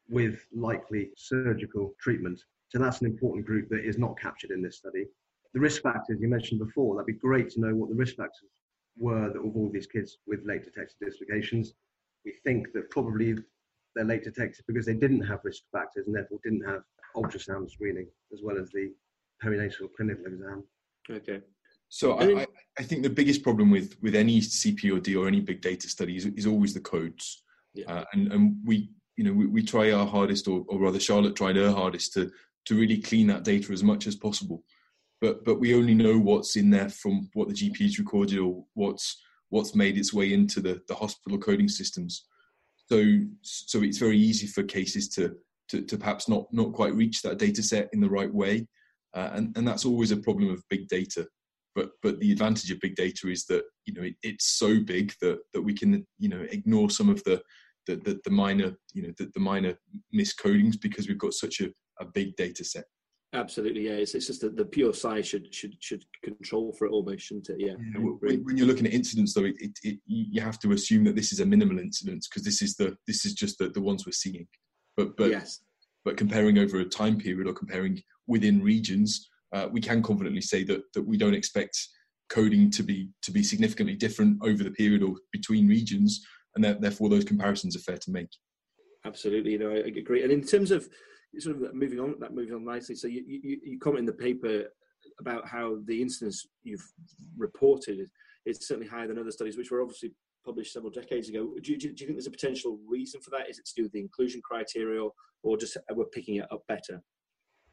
with 0.10 0.46
likely 0.53 1.12
surgical 1.18 1.94
treatment. 2.00 2.41
So 2.70 2.80
that's 2.80 3.01
an 3.01 3.08
important 3.08 3.46
group 3.46 3.70
that 3.70 3.86
is 3.86 3.98
not 3.98 4.20
captured 4.20 4.51
in 4.51 4.62
this 4.62 4.77
study. 4.77 5.06
The 5.53 5.60
risk 5.60 5.82
factors 5.82 6.20
you 6.22 6.30
mentioned 6.30 6.60
before, 6.60 6.96
that'd 6.96 7.08
be 7.08 7.13
great 7.13 7.50
to 7.51 7.60
know 7.60 7.75
what 7.75 7.89
the 7.89 7.96
risk 7.96 8.15
factors 8.15 8.50
were 8.98 9.30
of 9.30 9.56
all 9.56 9.70
these 9.72 9.88
kids 9.88 10.18
with 10.27 10.46
late 10.46 10.63
detected 10.63 10.96
dislocations. 11.03 11.74
We 12.24 12.34
think 12.46 12.72
that 12.74 12.89
probably 12.89 13.36
they're 13.96 14.06
late 14.06 14.24
detected 14.24 14.63
because 14.68 14.86
they 14.86 14.94
didn't 14.94 15.24
have 15.24 15.39
risk 15.44 15.63
factors 15.72 16.08
and 16.08 16.15
therefore 16.15 16.39
didn't 16.44 16.65
have 16.65 16.84
ultrasound 17.15 17.70
screening 17.70 18.08
as 18.32 18.39
well 18.41 18.58
as 18.58 18.70
the 18.70 18.94
perinatal 19.44 19.89
clinical 19.98 20.27
exam. 20.27 20.63
Okay. 21.10 21.41
So 21.93 22.17
I, 22.17 22.48
I, 22.79 22.83
think 22.83 23.03
the 23.03 23.10
biggest 23.10 23.43
problem 23.43 23.69
with 23.69 23.98
with 24.01 24.15
any 24.15 24.39
CPRD 24.39 25.19
or 25.19 25.27
any 25.27 25.41
big 25.41 25.60
data 25.60 25.89
study 25.89 26.15
is, 26.15 26.25
is 26.25 26.48
always 26.48 26.74
the 26.74 26.79
codes, 26.79 27.43
yeah. 27.74 27.91
uh, 27.91 28.05
and 28.13 28.31
and 28.31 28.55
we 28.63 28.89
you 29.17 29.25
know 29.25 29.33
we, 29.33 29.45
we 29.45 29.62
try 29.62 29.91
our 29.91 30.07
hardest, 30.07 30.48
or, 30.48 30.63
or 30.69 30.79
rather 30.79 31.01
Charlotte 31.01 31.36
tried 31.36 31.57
her 31.57 31.69
hardest 31.69 32.13
to 32.13 32.31
to 32.67 32.79
really 32.79 32.98
clean 32.98 33.27
that 33.27 33.43
data 33.43 33.74
as 33.74 33.83
much 33.83 34.07
as 34.07 34.15
possible, 34.15 34.63
but 35.19 35.43
but 35.43 35.60
we 35.60 35.75
only 35.75 35.93
know 35.93 36.17
what's 36.17 36.55
in 36.55 36.69
there 36.69 36.88
from 36.88 37.29
what 37.33 37.50
the 37.50 37.53
GPs 37.53 38.00
recorded 38.00 38.39
or 38.39 38.63
what's 38.74 39.21
what's 39.50 39.75
made 39.75 39.98
its 39.98 40.13
way 40.13 40.31
into 40.31 40.62
the 40.62 40.81
the 40.88 40.95
hospital 40.95 41.38
coding 41.39 41.67
systems. 41.67 42.24
So 42.88 43.03
so 43.41 43.83
it's 43.83 43.98
very 43.98 44.17
easy 44.17 44.48
for 44.48 44.63
cases 44.63 45.10
to 45.10 45.36
to, 45.67 45.81
to 45.81 45.98
perhaps 45.98 46.29
not 46.29 46.45
not 46.53 46.71
quite 46.71 46.95
reach 46.95 47.21
that 47.24 47.38
data 47.38 47.62
set 47.62 47.89
in 47.91 48.00
the 48.00 48.10
right 48.10 48.33
way, 48.33 48.65
uh, 49.13 49.31
and 49.33 49.57
and 49.57 49.67
that's 49.67 49.86
always 49.86 50.12
a 50.12 50.17
problem 50.17 50.50
of 50.51 50.63
big 50.69 50.88
data 50.88 51.27
but 51.75 51.92
but 52.01 52.20
the 52.20 52.32
advantage 52.32 52.72
of 52.72 52.80
big 52.80 52.96
data 52.96 53.30
is 53.30 53.46
that 53.46 53.63
you 53.86 53.94
know 53.94 54.04
it, 54.04 54.16
it's 54.24 54.58
so 54.58 54.80
big 54.80 55.13
that 55.22 55.40
that 55.54 55.62
we 55.62 55.74
can 55.74 56.06
you 56.18 56.30
know 56.30 56.46
ignore 56.50 56.90
some 56.90 57.10
of 57.10 57.24
the 57.24 57.42
the, 57.88 57.96
the, 57.96 58.20
the 58.24 58.32
minor 58.32 58.75
you 58.94 59.04
know 59.04 59.13
the, 59.18 59.30
the, 59.34 59.40
minor 59.40 59.75
miscodings 60.13 60.80
because 60.80 61.08
we've 61.08 61.18
got 61.18 61.34
such 61.34 61.62
a, 61.62 61.70
a 62.00 62.06
big 62.06 62.36
data 62.36 62.63
set. 62.63 62.86
Absolutely 63.34 63.88
yeah. 63.88 63.94
It's, 63.94 64.13
it's 64.13 64.28
just 64.28 64.42
that 64.42 64.58
the 64.58 64.66
pure 64.66 64.94
size 64.94 65.28
should 65.28 65.54
should 65.54 65.74
should 65.80 66.04
control 66.24 66.74
for 66.78 66.86
it 66.86 66.92
almost 66.92 67.25
shouldn't 67.25 67.50
it? 67.50 67.56
Yeah, 67.60 67.74
yeah 67.80 68.01
when, 68.01 68.44
when, 68.44 68.58
you're 68.58 68.68
looking 68.68 68.86
at 68.86 68.94
incidence 68.94 69.34
though 69.34 69.46
it, 69.46 69.56
it, 69.60 69.72
it, 69.84 70.00
you 70.06 70.42
have 70.42 70.60
to 70.60 70.74
assume 70.74 71.06
that 71.06 71.16
this 71.16 71.32
is 71.32 71.40
a 71.40 71.46
minimal 71.46 71.80
incidence 71.80 72.28
because 72.28 72.44
this 72.44 72.62
is 72.62 72.75
the 72.75 72.96
this 73.08 73.25
is 73.25 73.34
just 73.34 73.58
the, 73.58 73.70
the 73.70 73.82
ones 73.82 74.06
we're 74.06 74.12
seeing. 74.12 74.48
But 74.98 75.16
but 75.16 75.32
yes. 75.32 75.62
but 76.04 76.18
comparing 76.18 76.60
over 76.60 76.80
a 76.80 76.86
time 76.86 77.18
period 77.18 77.48
or 77.48 77.54
comparing 77.54 78.04
within 78.28 78.62
regions 78.62 79.30
uh, 79.53 79.67
we 79.72 79.81
can 79.81 80.01
confidently 80.01 80.41
say 80.41 80.63
that 80.63 80.81
that 80.93 81.05
we 81.05 81.17
don't 81.17 81.34
expect 81.34 81.77
coding 82.29 82.70
to 82.72 82.84
be 82.84 83.10
to 83.22 83.31
be 83.31 83.43
significantly 83.43 83.96
different 83.96 84.38
over 84.41 84.63
the 84.63 84.72
period 84.72 85.03
or 85.03 85.15
between 85.31 85.67
regions, 85.67 86.25
and 86.55 86.63
that, 86.63 86.81
therefore 86.81 87.10
those 87.10 87.25
comparisons 87.25 87.75
are 87.75 87.79
fair 87.79 87.98
to 87.98 88.12
make. 88.12 88.29
Absolutely, 89.05 89.53
you 89.53 89.60
know, 89.60 89.72
I 89.72 89.77
agree. 89.77 90.24
And 90.24 90.31
in 90.31 90.43
terms 90.43 90.72
of 90.72 90.88
sort 91.39 91.55
of 91.55 91.74
moving 91.74 92.00
on, 92.00 92.15
that 92.20 92.34
moving 92.34 92.53
on 92.53 92.65
nicely. 92.65 92.96
So 92.96 93.08
you, 93.08 93.24
you, 93.25 93.60
you 93.63 93.79
comment 93.79 94.00
in 94.00 94.05
the 94.05 94.13
paper 94.13 94.65
about 95.20 95.48
how 95.48 95.77
the 95.86 96.01
incidence 96.01 96.46
you've 96.63 96.86
reported 97.38 98.08
is 98.46 98.67
certainly 98.67 98.88
higher 98.88 99.08
than 99.08 99.20
other 99.20 99.31
studies, 99.31 99.58
which 99.58 99.72
were 99.72 99.81
obviously 99.81 100.13
published 100.46 100.74
several 100.74 100.91
decades 100.91 101.29
ago. 101.29 101.53
Do 101.62 101.72
you, 101.72 101.77
do 101.77 101.88
you, 101.88 101.96
think 101.96 102.13
there's 102.13 102.27
a 102.27 102.31
potential 102.31 102.79
reason 102.88 103.22
for 103.22 103.29
that? 103.31 103.50
Is 103.50 103.60
it 103.60 103.65
to 103.67 103.74
do 103.75 103.84
with 103.84 103.91
the 103.91 104.00
inclusion 104.00 104.41
criteria, 104.43 105.08
or 105.43 105.58
just 105.58 105.77
we're 105.91 106.05
picking 106.05 106.36
it 106.36 106.51
up 106.51 106.63
better? 106.67 107.01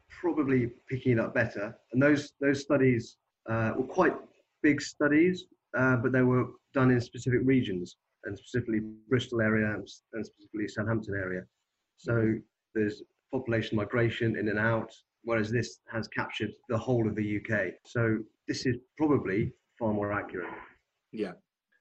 Probably 0.09 0.71
picking 0.89 1.13
it 1.13 1.19
up 1.19 1.33
better. 1.33 1.75
And 1.91 2.01
those 2.01 2.33
those 2.41 2.61
studies 2.61 3.17
uh, 3.49 3.73
were 3.77 3.85
quite 3.87 4.13
big 4.61 4.81
studies, 4.81 5.45
uh, 5.77 5.97
but 5.97 6.11
they 6.11 6.21
were 6.21 6.47
done 6.73 6.91
in 6.91 7.01
specific 7.01 7.41
regions, 7.43 7.97
and 8.25 8.37
specifically 8.37 8.81
Bristol 9.07 9.41
area 9.41 9.73
and 9.75 10.25
specifically 10.25 10.67
Southampton 10.67 11.15
area. 11.15 11.43
So 11.97 12.35
there's 12.75 13.01
population 13.31 13.77
migration 13.77 14.37
in 14.37 14.47
and 14.49 14.59
out, 14.59 14.91
whereas 15.23 15.51
this 15.51 15.79
has 15.91 16.07
captured 16.07 16.51
the 16.69 16.77
whole 16.77 17.07
of 17.07 17.15
the 17.15 17.37
UK. 17.37 17.73
So 17.85 18.19
this 18.47 18.65
is 18.65 18.77
probably 18.97 19.53
far 19.77 19.93
more 19.93 20.11
accurate. 20.11 20.49
Yeah. 21.11 21.33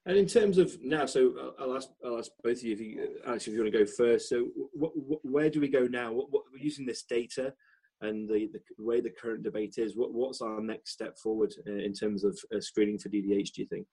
And 0.07 0.17
in 0.17 0.27
terms 0.27 0.57
of 0.57 0.83
now, 0.83 1.05
so 1.05 1.53
I'll 1.59 1.77
ask, 1.77 1.89
I'll 2.05 2.19
ask 2.19 2.31
both 2.43 2.59
of 2.59 2.63
you, 2.63 2.73
if 2.73 2.81
you, 2.81 3.09
Alex, 3.27 3.47
if 3.47 3.53
you 3.53 3.61
want 3.61 3.73
to 3.73 3.79
go 3.79 3.85
first. 3.85 4.31
So, 4.31 4.47
what, 4.73 4.93
what, 4.97 5.21
where 5.23 5.51
do 5.51 5.61
we 5.61 5.69
go 5.69 5.87
now? 5.87 6.13
What, 6.13 6.31
what, 6.31 6.45
using 6.59 6.87
this 6.87 7.03
data, 7.03 7.53
and 8.01 8.29
the, 8.29 8.49
the 8.53 8.61
way 8.79 9.01
the 9.01 9.11
current 9.11 9.43
debate 9.43 9.75
is, 9.79 9.97
what, 9.97 10.13
what's 10.13 10.41
our 10.41 10.61
next 10.61 10.93
step 10.93 11.19
forward 11.19 11.53
uh, 11.67 11.73
in 11.73 11.93
terms 11.93 12.25
of 12.25 12.39
uh, 12.55 12.61
screening 12.61 12.99
for 12.99 13.09
DDH, 13.09 13.53
do 13.53 13.63
you 13.63 13.67
think? 13.67 13.87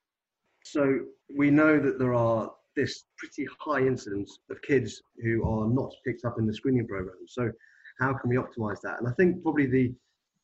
So 0.64 1.00
we 1.36 1.50
know 1.52 1.80
that 1.80 2.00
there 2.00 2.14
are 2.14 2.52
this 2.76 3.06
pretty 3.18 3.48
high 3.60 3.80
incidence 3.80 4.40
of 4.50 4.62
kids 4.62 5.02
who 5.24 5.48
are 5.48 5.68
not 5.68 5.92
picked 6.06 6.26
up 6.26 6.36
in 6.40 6.46
the 6.46 6.54
screening 6.54 6.88
program. 6.88 7.16
So 7.28 7.52
how 8.00 8.14
can 8.14 8.30
we 8.30 8.36
optimize 8.36 8.82
that? 8.84 9.00
And 9.00 9.08
I 9.08 9.12
think 9.14 9.42
probably 9.42 9.68
the 9.68 9.94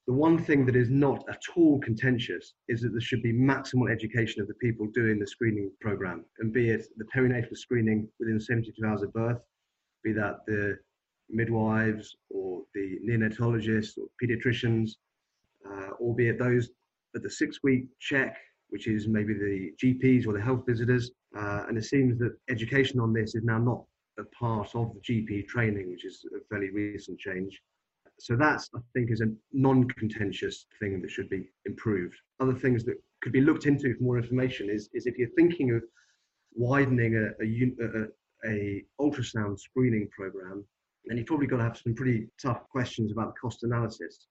the 0.07 0.13
one 0.13 0.43
thing 0.43 0.65
that 0.65 0.75
is 0.75 0.89
not 0.89 1.23
at 1.29 1.41
all 1.55 1.79
contentious 1.79 2.55
is 2.67 2.81
that 2.81 2.89
there 2.89 2.99
should 2.99 3.21
be 3.21 3.31
maximal 3.31 3.91
education 3.91 4.41
of 4.41 4.47
the 4.47 4.55
people 4.55 4.87
doing 4.87 5.19
the 5.19 5.27
screening 5.27 5.71
program, 5.79 6.25
and 6.39 6.51
be 6.51 6.71
it 6.71 6.87
the 6.97 7.05
perinatal 7.15 7.55
screening 7.55 8.09
within 8.19 8.39
72 8.39 8.73
hours 8.83 9.03
of 9.03 9.13
birth, 9.13 9.39
be 10.03 10.11
that 10.13 10.37
the 10.47 10.77
midwives 11.31 12.15
or 12.29 12.63
the 12.73 12.99
neonatologists 13.07 13.97
or 13.97 14.07
pediatricians, 14.21 14.91
uh, 15.69 15.91
albeit 15.99 16.39
those 16.39 16.69
at 17.15 17.23
the 17.23 17.29
six 17.29 17.59
week 17.63 17.85
check, 17.99 18.37
which 18.69 18.87
is 18.87 19.07
maybe 19.07 19.33
the 19.33 19.71
GPs 19.83 20.27
or 20.27 20.33
the 20.33 20.41
health 20.41 20.63
visitors. 20.67 21.11
Uh, 21.37 21.65
and 21.67 21.77
it 21.77 21.83
seems 21.83 22.17
that 22.19 22.35
education 22.49 22.99
on 22.99 23.13
this 23.13 23.35
is 23.35 23.43
now 23.43 23.57
not 23.57 23.83
a 24.19 24.23
part 24.35 24.75
of 24.75 24.93
the 24.93 25.01
GP 25.01 25.47
training, 25.47 25.89
which 25.89 26.05
is 26.05 26.25
a 26.35 26.39
fairly 26.49 26.69
recent 26.69 27.19
change. 27.19 27.61
So 28.19 28.35
that's, 28.35 28.69
I 28.75 28.79
think, 28.93 29.09
is 29.11 29.21
a 29.21 29.33
non-contentious 29.51 30.67
thing 30.79 31.01
that 31.01 31.09
should 31.09 31.29
be 31.29 31.49
improved. 31.65 32.15
Other 32.39 32.53
things 32.53 32.83
that 32.85 32.95
could 33.23 33.31
be 33.31 33.41
looked 33.41 33.65
into 33.65 33.95
for 33.95 34.03
more 34.03 34.17
information 34.17 34.69
is, 34.69 34.89
is 34.93 35.05
if 35.07 35.17
you're 35.17 35.29
thinking 35.35 35.71
of 35.71 35.81
widening 36.53 37.15
a, 37.15 37.43
a, 37.43 38.07
a, 38.45 38.51
a 38.51 38.83
ultrasound 38.99 39.59
screening 39.59 40.07
program 40.15 40.65
and 41.07 41.17
you've 41.17 41.27
probably 41.27 41.47
got 41.47 41.57
to 41.57 41.63
have 41.63 41.77
some 41.77 41.95
pretty 41.95 42.27
tough 42.41 42.67
questions 42.69 43.11
about 43.11 43.33
the 43.33 43.39
cost 43.39 43.63
analysis. 43.63 44.27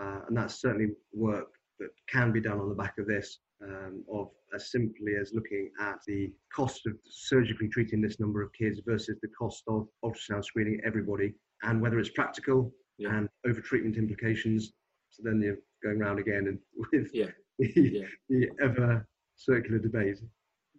Uh, 0.00 0.20
and 0.28 0.36
that's 0.36 0.60
certainly 0.60 0.88
work 1.12 1.48
that 1.78 1.90
can 2.08 2.32
be 2.32 2.40
done 2.40 2.60
on 2.60 2.68
the 2.68 2.74
back 2.74 2.94
of 2.98 3.06
this, 3.06 3.38
um, 3.62 4.04
of 4.12 4.28
as 4.54 4.70
simply 4.70 5.14
as 5.20 5.32
looking 5.34 5.70
at 5.80 5.98
the 6.06 6.32
cost 6.54 6.86
of 6.86 6.94
surgically 7.04 7.68
treating 7.68 8.00
this 8.00 8.20
number 8.20 8.42
of 8.42 8.52
kids 8.52 8.80
versus 8.86 9.18
the 9.22 9.28
cost 9.28 9.62
of 9.68 9.88
ultrasound 10.04 10.44
screening 10.44 10.80
everybody, 10.84 11.34
and 11.62 11.80
whether 11.80 11.98
it's 11.98 12.10
practical 12.10 12.72
yeah. 12.98 13.16
and 13.16 13.28
over 13.46 13.60
treatment 13.60 13.96
implications. 13.96 14.72
So 15.10 15.22
then 15.24 15.40
you're 15.42 15.58
going 15.82 15.98
round 15.98 16.18
again 16.18 16.46
and 16.48 16.58
with 16.92 17.10
yeah. 17.12 17.30
the, 17.58 17.72
yeah. 17.76 18.06
the 18.28 18.48
ever 18.62 19.06
circular 19.36 19.78
debate. 19.78 20.18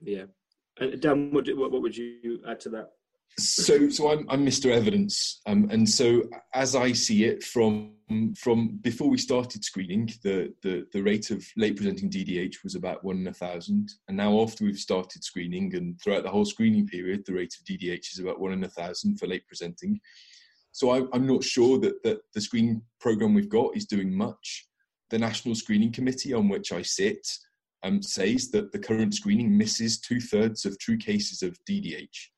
Yeah. 0.01 0.25
And 0.79 0.99
Dan, 0.99 1.31
what, 1.31 1.47
what 1.55 1.81
would 1.81 1.95
you 1.95 2.39
add 2.47 2.59
to 2.61 2.69
that? 2.69 2.89
So 3.39 3.89
so 3.89 4.11
I'm, 4.11 4.25
I'm 4.29 4.45
Mr. 4.45 4.71
Evidence, 4.71 5.41
um, 5.47 5.67
and 5.71 5.89
so 5.89 6.23
as 6.53 6.75
I 6.75 6.91
see 6.91 7.25
it 7.25 7.43
from 7.43 7.93
from 8.37 8.77
before 8.81 9.09
we 9.09 9.17
started 9.17 9.63
screening, 9.63 10.11
the, 10.23 10.53
the 10.61 10.85
the 10.93 11.01
rate 11.01 11.31
of 11.31 11.43
late 11.57 11.75
presenting 11.75 12.11
DDH 12.11 12.63
was 12.63 12.75
about 12.75 13.03
one 13.03 13.17
in 13.17 13.27
a 13.27 13.33
thousand, 13.33 13.89
and 14.07 14.15
now 14.15 14.39
after 14.41 14.65
we've 14.65 14.77
started 14.77 15.23
screening 15.23 15.75
and 15.75 15.99
throughout 15.99 16.23
the 16.23 16.29
whole 16.29 16.45
screening 16.45 16.85
period, 16.85 17.23
the 17.25 17.33
rate 17.33 17.55
of 17.59 17.65
DDH 17.65 18.13
is 18.13 18.19
about 18.19 18.39
one 18.39 18.53
in 18.53 18.63
a 18.63 18.69
thousand 18.69 19.17
for 19.17 19.27
late 19.27 19.47
presenting. 19.47 19.99
So 20.71 20.91
I, 20.91 21.03
I'm 21.11 21.25
not 21.25 21.43
sure 21.43 21.79
that 21.79 22.03
that 22.03 22.19
the 22.35 22.41
screening 22.41 22.83
program 22.99 23.33
we've 23.33 23.49
got 23.49 23.75
is 23.75 23.85
doing 23.85 24.15
much. 24.15 24.67
The 25.09 25.17
National 25.19 25.55
Screening 25.55 25.91
Committee, 25.91 26.33
on 26.33 26.49
which 26.49 26.71
I 26.71 26.81
sit, 26.83 27.27
um, 27.83 28.01
says 28.01 28.51
that 28.51 28.71
the 28.71 28.79
current 28.79 29.15
screening 29.15 29.57
misses 29.57 29.99
two 29.99 30.19
thirds 30.19 30.65
of 30.65 30.77
true 30.79 30.97
cases 30.97 31.41
of 31.41 31.57
DDH 31.69 32.29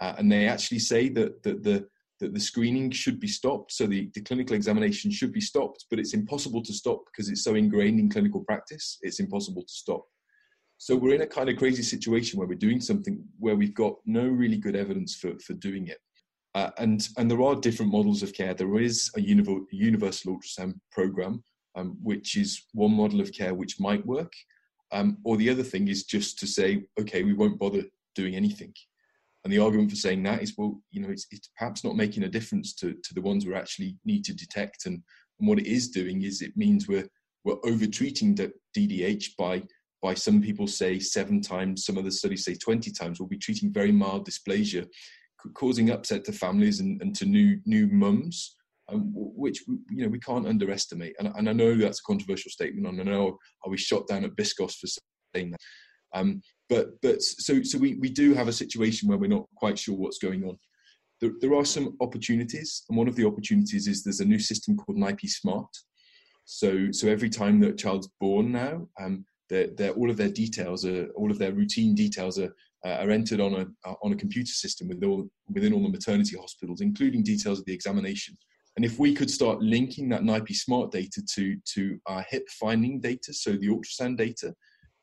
uh, 0.00 0.14
and 0.18 0.30
they 0.30 0.46
actually 0.46 0.78
say 0.78 1.08
that, 1.10 1.42
that 1.42 1.62
the 1.62 1.86
that 2.20 2.34
the 2.34 2.40
screening 2.40 2.90
should 2.90 3.18
be 3.18 3.26
stopped, 3.26 3.72
so 3.72 3.86
the, 3.86 4.10
the 4.14 4.20
clinical 4.20 4.54
examination 4.54 5.10
should 5.10 5.32
be 5.32 5.40
stopped, 5.40 5.86
but 5.88 5.98
it's 5.98 6.12
impossible 6.12 6.62
to 6.62 6.72
stop 6.72 7.02
because 7.06 7.30
it's 7.30 7.42
so 7.42 7.54
ingrained 7.54 7.98
in 7.98 8.10
clinical 8.10 8.44
practice, 8.44 8.98
it's 9.00 9.20
impossible 9.20 9.62
to 9.62 9.72
stop. 9.72 10.04
So 10.76 10.96
we're 10.96 11.14
in 11.14 11.22
a 11.22 11.26
kind 11.26 11.48
of 11.48 11.56
crazy 11.56 11.82
situation 11.82 12.38
where 12.38 12.48
we're 12.48 12.54
doing 12.58 12.80
something 12.80 13.22
where 13.38 13.56
we've 13.56 13.74
got 13.74 13.94
no 14.06 14.26
really 14.26 14.56
good 14.56 14.76
evidence 14.76 15.14
for, 15.14 15.38
for 15.38 15.54
doing 15.54 15.88
it. 15.88 15.98
Uh, 16.54 16.70
and, 16.78 17.06
and 17.16 17.30
there 17.30 17.42
are 17.42 17.54
different 17.54 17.92
models 17.92 18.22
of 18.22 18.32
care. 18.32 18.54
There 18.54 18.78
is 18.78 19.10
a 19.16 19.20
universal 19.20 20.36
ultrasound 20.36 20.74
program, 20.90 21.44
um, 21.74 21.96
which 22.02 22.36
is 22.36 22.66
one 22.72 22.92
model 22.92 23.20
of 23.20 23.32
care 23.32 23.54
which 23.54 23.78
might 23.78 24.04
work. 24.06 24.32
Um, 24.92 25.18
or 25.24 25.36
the 25.36 25.50
other 25.50 25.62
thing 25.62 25.88
is 25.88 26.04
just 26.04 26.38
to 26.40 26.46
say, 26.46 26.82
okay, 26.98 27.22
we 27.22 27.34
won't 27.34 27.58
bother 27.58 27.82
doing 28.14 28.34
anything. 28.34 28.72
And 29.44 29.52
the 29.52 29.58
argument 29.58 29.90
for 29.90 29.96
saying 29.96 30.22
that 30.24 30.42
is, 30.42 30.54
well, 30.56 30.80
you 30.90 31.00
know, 31.00 31.08
it's, 31.08 31.26
it's 31.30 31.50
perhaps 31.56 31.82
not 31.82 31.96
making 31.96 32.24
a 32.24 32.28
difference 32.28 32.74
to, 32.74 32.92
to 32.92 33.14
the 33.14 33.22
ones 33.22 33.46
we 33.46 33.54
actually 33.54 33.96
need 34.04 34.24
to 34.24 34.34
detect. 34.34 34.86
And, 34.86 35.02
and 35.38 35.48
what 35.48 35.58
it 35.58 35.66
is 35.66 35.88
doing 35.88 36.22
is 36.22 36.42
it 36.42 36.56
means 36.56 36.86
we're, 36.86 37.08
we're 37.44 37.56
over 37.64 37.86
treating 37.86 38.36
DDH 38.76 39.36
by, 39.38 39.62
by 40.02 40.14
some 40.14 40.42
people 40.42 40.66
say 40.66 40.98
seven 40.98 41.40
times, 41.40 41.86
some 41.86 41.96
other 41.96 42.10
studies 42.10 42.44
say 42.44 42.54
20 42.54 42.90
times, 42.92 43.18
We'll 43.18 43.28
be 43.28 43.38
treating 43.38 43.72
very 43.72 43.92
mild 43.92 44.28
dysplasia, 44.28 44.86
causing 45.54 45.90
upset 45.90 46.24
to 46.24 46.32
families 46.32 46.80
and, 46.80 47.00
and 47.00 47.14
to 47.16 47.24
new 47.24 47.58
new 47.64 47.86
mums, 47.86 48.56
um, 48.88 49.10
which 49.14 49.62
you 49.68 50.04
know 50.04 50.08
we 50.08 50.20
can't 50.20 50.46
underestimate. 50.46 51.14
And, 51.18 51.32
and, 51.36 51.48
I 51.48 51.52
know 51.52 51.74
that's 51.76 52.00
a 52.00 52.04
controversial 52.04 52.50
statement, 52.50 52.86
and 52.86 53.00
I 53.00 53.04
know 53.04 53.38
I 53.64 53.68
was 53.68 53.80
shot 53.80 54.06
down 54.06 54.24
at 54.24 54.36
BSCOS 54.36 54.74
for 54.74 54.86
saying 55.34 55.52
that. 55.52 55.60
Um, 56.12 56.42
but 56.70 56.98
but 57.02 57.20
so 57.20 57.62
so 57.62 57.76
we, 57.76 57.96
we 57.96 58.08
do 58.08 58.32
have 58.32 58.48
a 58.48 58.52
situation 58.52 59.08
where 59.08 59.18
we're 59.18 59.36
not 59.36 59.46
quite 59.56 59.78
sure 59.78 59.96
what's 59.96 60.18
going 60.18 60.44
on. 60.44 60.56
There, 61.20 61.32
there 61.40 61.54
are 61.54 61.66
some 61.66 61.96
opportunities, 62.00 62.84
and 62.88 62.96
one 62.96 63.08
of 63.08 63.16
the 63.16 63.26
opportunities 63.26 63.86
is 63.86 64.02
there's 64.02 64.20
a 64.20 64.24
new 64.24 64.38
system 64.38 64.76
called 64.76 64.96
NIPE 64.96 65.28
Smart. 65.28 65.76
So 66.46 66.90
so 66.92 67.08
every 67.08 67.28
time 67.28 67.60
that 67.60 67.72
a 67.72 67.74
child's 67.74 68.08
born 68.20 68.52
now, 68.52 68.88
um, 68.98 69.26
they're, 69.50 69.70
they're, 69.76 69.90
all 69.90 70.10
of 70.10 70.16
their 70.16 70.30
details 70.30 70.86
are 70.86 71.08
all 71.16 71.30
of 71.30 71.38
their 71.38 71.52
routine 71.52 71.94
details 71.94 72.38
are 72.38 72.54
uh, 72.86 72.96
are 73.02 73.10
entered 73.10 73.40
on 73.40 73.52
a 73.54 73.90
on 74.02 74.12
a 74.12 74.16
computer 74.16 74.52
system 74.52 74.88
within 74.88 75.10
all 75.10 75.28
within 75.48 75.72
all 75.72 75.82
the 75.82 75.88
maternity 75.88 76.36
hospitals, 76.38 76.80
including 76.80 77.22
details 77.24 77.58
of 77.58 77.66
the 77.66 77.74
examination. 77.74 78.38
And 78.76 78.84
if 78.84 79.00
we 79.00 79.12
could 79.12 79.30
start 79.30 79.60
linking 79.60 80.08
that 80.10 80.22
NIPE 80.22 80.52
Smart 80.52 80.92
data 80.92 81.20
to 81.34 81.56
to 81.74 81.98
our 82.06 82.24
hip 82.30 82.48
finding 82.60 83.00
data, 83.00 83.34
so 83.34 83.50
the 83.52 83.68
ultrasound 83.68 84.16
data, 84.16 84.54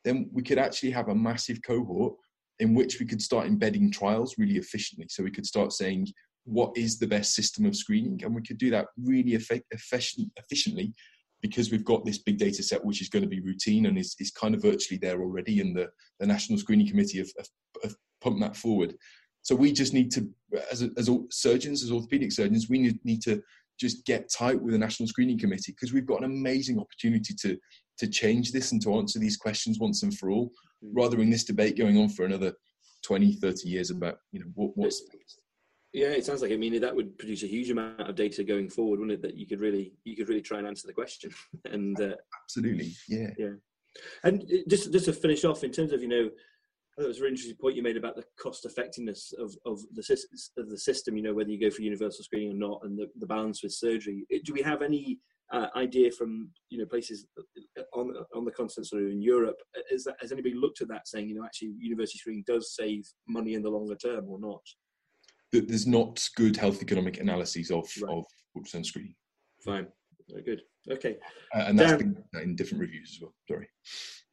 then 0.08 0.30
we 0.32 0.41
could 0.41 0.58
actually 0.58 0.91
have 0.91 1.10
a 1.10 1.15
massive 1.15 1.62
cohort 1.62 2.13
in 2.60 2.74
which 2.74 3.00
we 3.00 3.06
could 3.06 3.22
start 3.22 3.46
embedding 3.46 3.91
trials 3.91 4.36
really 4.38 4.58
efficiently. 4.58 5.06
So 5.10 5.24
we 5.24 5.32
could 5.32 5.46
start 5.46 5.74
saying 5.74 6.08
what 6.46 6.72
is 6.76 6.98
the 6.98 7.08
best 7.08 7.36
system 7.36 7.65
of 7.65 7.76
screening, 7.76 8.24
and 8.24 8.34
we 8.34 8.41
could 8.41 8.58
do 8.58 8.70
that 8.72 8.88
really 8.98 9.34
efficient, 9.34 10.32
efficiently 10.38 10.93
because 11.41 11.72
we've 11.72 11.86
got 11.86 12.04
this 12.04 12.17
big 12.17 12.38
data 12.38 12.63
set 12.63 12.84
which 12.84 13.02
is 13.02 13.10
going 13.10 13.22
to 13.22 13.30
be 13.30 13.41
routine 13.41 13.86
and 13.86 13.98
is, 13.98 14.15
is 14.20 14.32
kind 14.32 14.56
of 14.56 14.62
virtually 14.62 14.98
there 14.98 15.22
already 15.22 15.60
and 15.62 15.76
the, 15.76 15.88
the 16.20 16.26
national 16.26 16.58
screening 16.58 16.88
committee 16.88 17.20
have, 17.20 17.30
have, 17.38 17.48
have 17.84 17.96
pumped 18.22 18.41
that 18.41 18.56
forward 18.56 18.96
so 19.43 19.56
we 19.56 19.72
just 19.72 19.93
need 19.93 20.12
to 20.12 20.28
as, 20.72 20.82
as 20.98 21.10
surgeons 21.30 21.84
as 21.84 21.91
orthopedic 21.91 22.32
surgeons 22.32 22.70
we 22.70 22.80
need, 22.80 23.00
need 23.06 23.22
to 23.22 23.41
just 23.80 24.04
get 24.06 24.32
tight 24.32 24.60
with 24.60 24.74
the 24.74 24.80
national 24.80 25.08
screening 25.08 25.38
committee 25.38 25.74
because 25.74 25.93
we've 25.93 26.08
got 26.08 26.24
an 26.24 26.32
amazing 26.32 26.80
opportunity 26.80 27.36
to 27.36 27.56
to 27.98 28.08
change 28.08 28.52
this 28.52 28.72
and 28.72 28.82
to 28.82 28.96
answer 28.96 29.20
these 29.20 29.38
questions 29.38 29.80
once 29.80 30.04
and 30.04 30.18
for 30.18 30.30
all 30.30 30.52
mm. 30.84 30.92
rather 30.94 31.18
than 31.18 31.30
this 31.30 31.44
debate 31.44 31.78
going 31.78 31.98
on 31.98 32.10
for 32.10 32.26
another 32.26 32.54
20 33.04 33.34
30 33.34 33.70
years 33.70 33.90
about 33.92 34.18
you 34.32 34.40
know 34.40 34.48
what, 34.56 34.72
what's 34.76 35.04
yeah, 35.94 36.10
it 36.10 36.26
sounds 36.26 36.42
like. 36.42 36.52
I 36.52 36.58
mean, 36.58 36.80
that 36.80 36.96
would 36.96 37.18
produce 37.18 37.44
a 37.44 37.48
huge 37.48 37.72
amount 37.72 38.02
of 38.02 38.16
data 38.16 38.44
going 38.44 38.70
forward, 38.70 39.00
wouldn't 39.00 39.18
it? 39.18 39.22
That 39.22 39.36
you 39.36 39.48
could 39.48 39.62
really, 39.62 39.94
you 40.04 40.16
could 40.16 40.30
really 40.30 40.42
try 40.42 40.60
and 40.60 40.68
answer 40.68 40.86
the 40.86 40.94
question. 40.94 41.32
and 41.66 42.00
uh, 42.00 42.16
absolutely, 42.44 42.94
yeah, 43.08 43.30
yeah. 43.38 43.54
And 44.24 44.46
just 44.70 44.92
just 44.92 45.06
to 45.06 45.14
finish 45.14 45.44
off, 45.44 45.64
in 45.64 45.72
terms 45.72 45.94
of 45.94 46.02
you 46.02 46.08
know, 46.08 46.30
that 46.98 47.08
was 47.08 47.18
a 47.18 47.22
really 47.22 47.32
interesting 47.32 47.58
point 47.58 47.76
you 47.76 47.84
made 47.84 47.98
about 47.98 48.16
the 48.16 48.26
cost 48.40 48.66
effectiveness 48.66 49.34
of, 49.40 49.56
of 49.66 49.82
the 49.94 50.26
of 50.58 50.70
the 50.70 50.78
system. 50.78 51.18
You 51.18 51.24
know, 51.24 51.34
whether 51.34 51.50
you 51.50 51.60
go 51.60 51.74
for 51.74 51.82
universal 51.82 52.24
screening 52.24 52.52
or 52.52 52.68
not, 52.68 52.82
and 52.84 52.98
the, 52.98 53.08
the 53.18 53.26
balance 53.26 53.64
with 53.64 53.72
surgery. 53.72 54.26
Do 54.44 54.54
we 54.54 54.62
have 54.62 54.82
any 54.82 55.20
uh, 55.54 55.68
idea 55.76 56.12
from 56.12 56.50
you 56.70 56.78
know 56.78 56.86
places 56.86 57.26
on 57.94 58.14
on 58.36 58.46
the 58.46 58.52
continent, 58.52 58.88
sort 58.88 59.04
of 59.04 59.10
in 59.10 59.22
Europe? 59.22 59.58
Is 59.92 60.04
that 60.06 60.16
has 60.20 60.32
anybody 60.32 60.56
looked 60.56 60.82
at 60.82 60.88
that, 60.90 61.08
saying 61.08 61.30
you 61.30 61.36
know 61.36 61.46
actually 61.46 61.74
university 61.80 62.20
screening 62.20 62.44
does 62.46 62.76
save 62.76 63.06
money 63.28 63.54
in 63.54 63.64
the 63.64 63.70
longer 63.70 63.96
term 63.96 64.26
or 64.28 64.40
not? 64.40 64.62
there's 65.54 65.88
not 65.88 66.28
good 66.36 66.58
health 66.58 66.82
economic 66.82 67.20
analyses 67.20 67.72
of 67.72 67.90
right. 68.02 68.12
of 68.12 68.26
ultrasound 68.58 68.86
screening. 68.86 69.16
Fine, 69.64 69.88
very 70.30 70.44
good. 70.44 70.62
Okay, 70.92 71.18
uh, 71.56 71.66
and 71.68 71.78
that's 71.78 71.92
Dan, 71.92 72.18
been 72.32 72.42
in 72.44 72.56
different 72.56 72.82
reviews 72.82 73.16
as 73.16 73.22
well. 73.22 73.34
Sorry. 73.48 73.68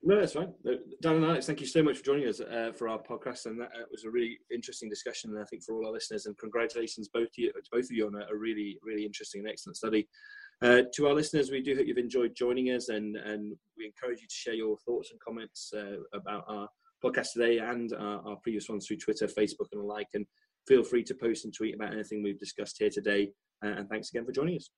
No, 0.07 0.21
that's 0.21 0.35
fine. 0.35 0.53
Dan 1.01 1.17
and 1.17 1.25
Alex, 1.25 1.47
thank 1.47 1.61
you 1.61 1.67
so 1.67 1.83
much 1.83 1.97
for 1.97 2.05
joining 2.05 2.29
us 2.29 2.39
uh, 2.39 2.73
for 2.77 2.89
our 2.89 2.99
podcast, 2.99 3.47
and 3.47 3.59
that 3.59 3.71
uh, 3.75 3.85
was 3.91 4.05
a 4.05 4.11
really 4.11 4.39
interesting 4.53 4.91
discussion. 4.91 5.31
And 5.31 5.41
I 5.41 5.45
think 5.45 5.65
for 5.65 5.75
all 5.75 5.87
our 5.87 5.93
listeners, 5.93 6.27
and 6.27 6.37
congratulations 6.37 7.09
both 7.09 7.33
to 7.33 7.43
you, 7.43 7.53
both 7.73 7.85
of 7.85 7.91
you 7.91 8.07
on 8.07 8.15
a, 8.15 8.27
a 8.31 8.37
really, 8.37 8.79
really 8.83 9.07
interesting 9.07 9.41
and 9.41 9.49
excellent 9.49 9.79
study. 9.79 10.07
Uh, 10.63 10.83
to 10.95 11.07
our 11.07 11.15
listeners, 11.15 11.51
we 11.51 11.63
do 11.63 11.75
hope 11.77 11.87
you've 11.87 11.99
enjoyed 11.99 12.35
joining 12.35 12.71
us, 12.71 12.89
and, 12.89 13.17
and 13.17 13.55
we 13.77 13.87
encourage 13.87 14.21
you 14.21 14.29
to 14.29 14.35
share 14.35 14.55
your 14.55 14.77
thoughts 14.87 15.11
and 15.11 15.21
comments 15.21 15.73
uh, 15.77 15.97
about 16.13 16.45
our 16.49 16.69
podcast 17.05 17.33
today 17.33 17.59
and 17.59 17.93
our, 17.93 18.27
our, 18.27 18.37
previous 18.43 18.69
ones 18.69 18.87
through 18.87 18.97
Twitter, 18.97 19.27
Facebook, 19.27 19.69
and 19.73 19.81
the 19.81 19.87
like. 19.87 20.09
And 20.15 20.27
feel 20.67 20.83
free 20.83 21.05
to 21.05 21.15
post 21.15 21.45
and 21.45 21.53
tweet 21.53 21.75
about 21.75 21.93
anything 21.93 22.23
we've 22.23 22.39
discussed 22.39 22.77
here 22.79 22.91
today. 22.91 23.31
Uh, 23.65 23.69
and 23.69 23.89
thanks 23.89 24.11
again 24.11 24.25
for 24.25 24.33
joining 24.33 24.57
us. 24.57 24.71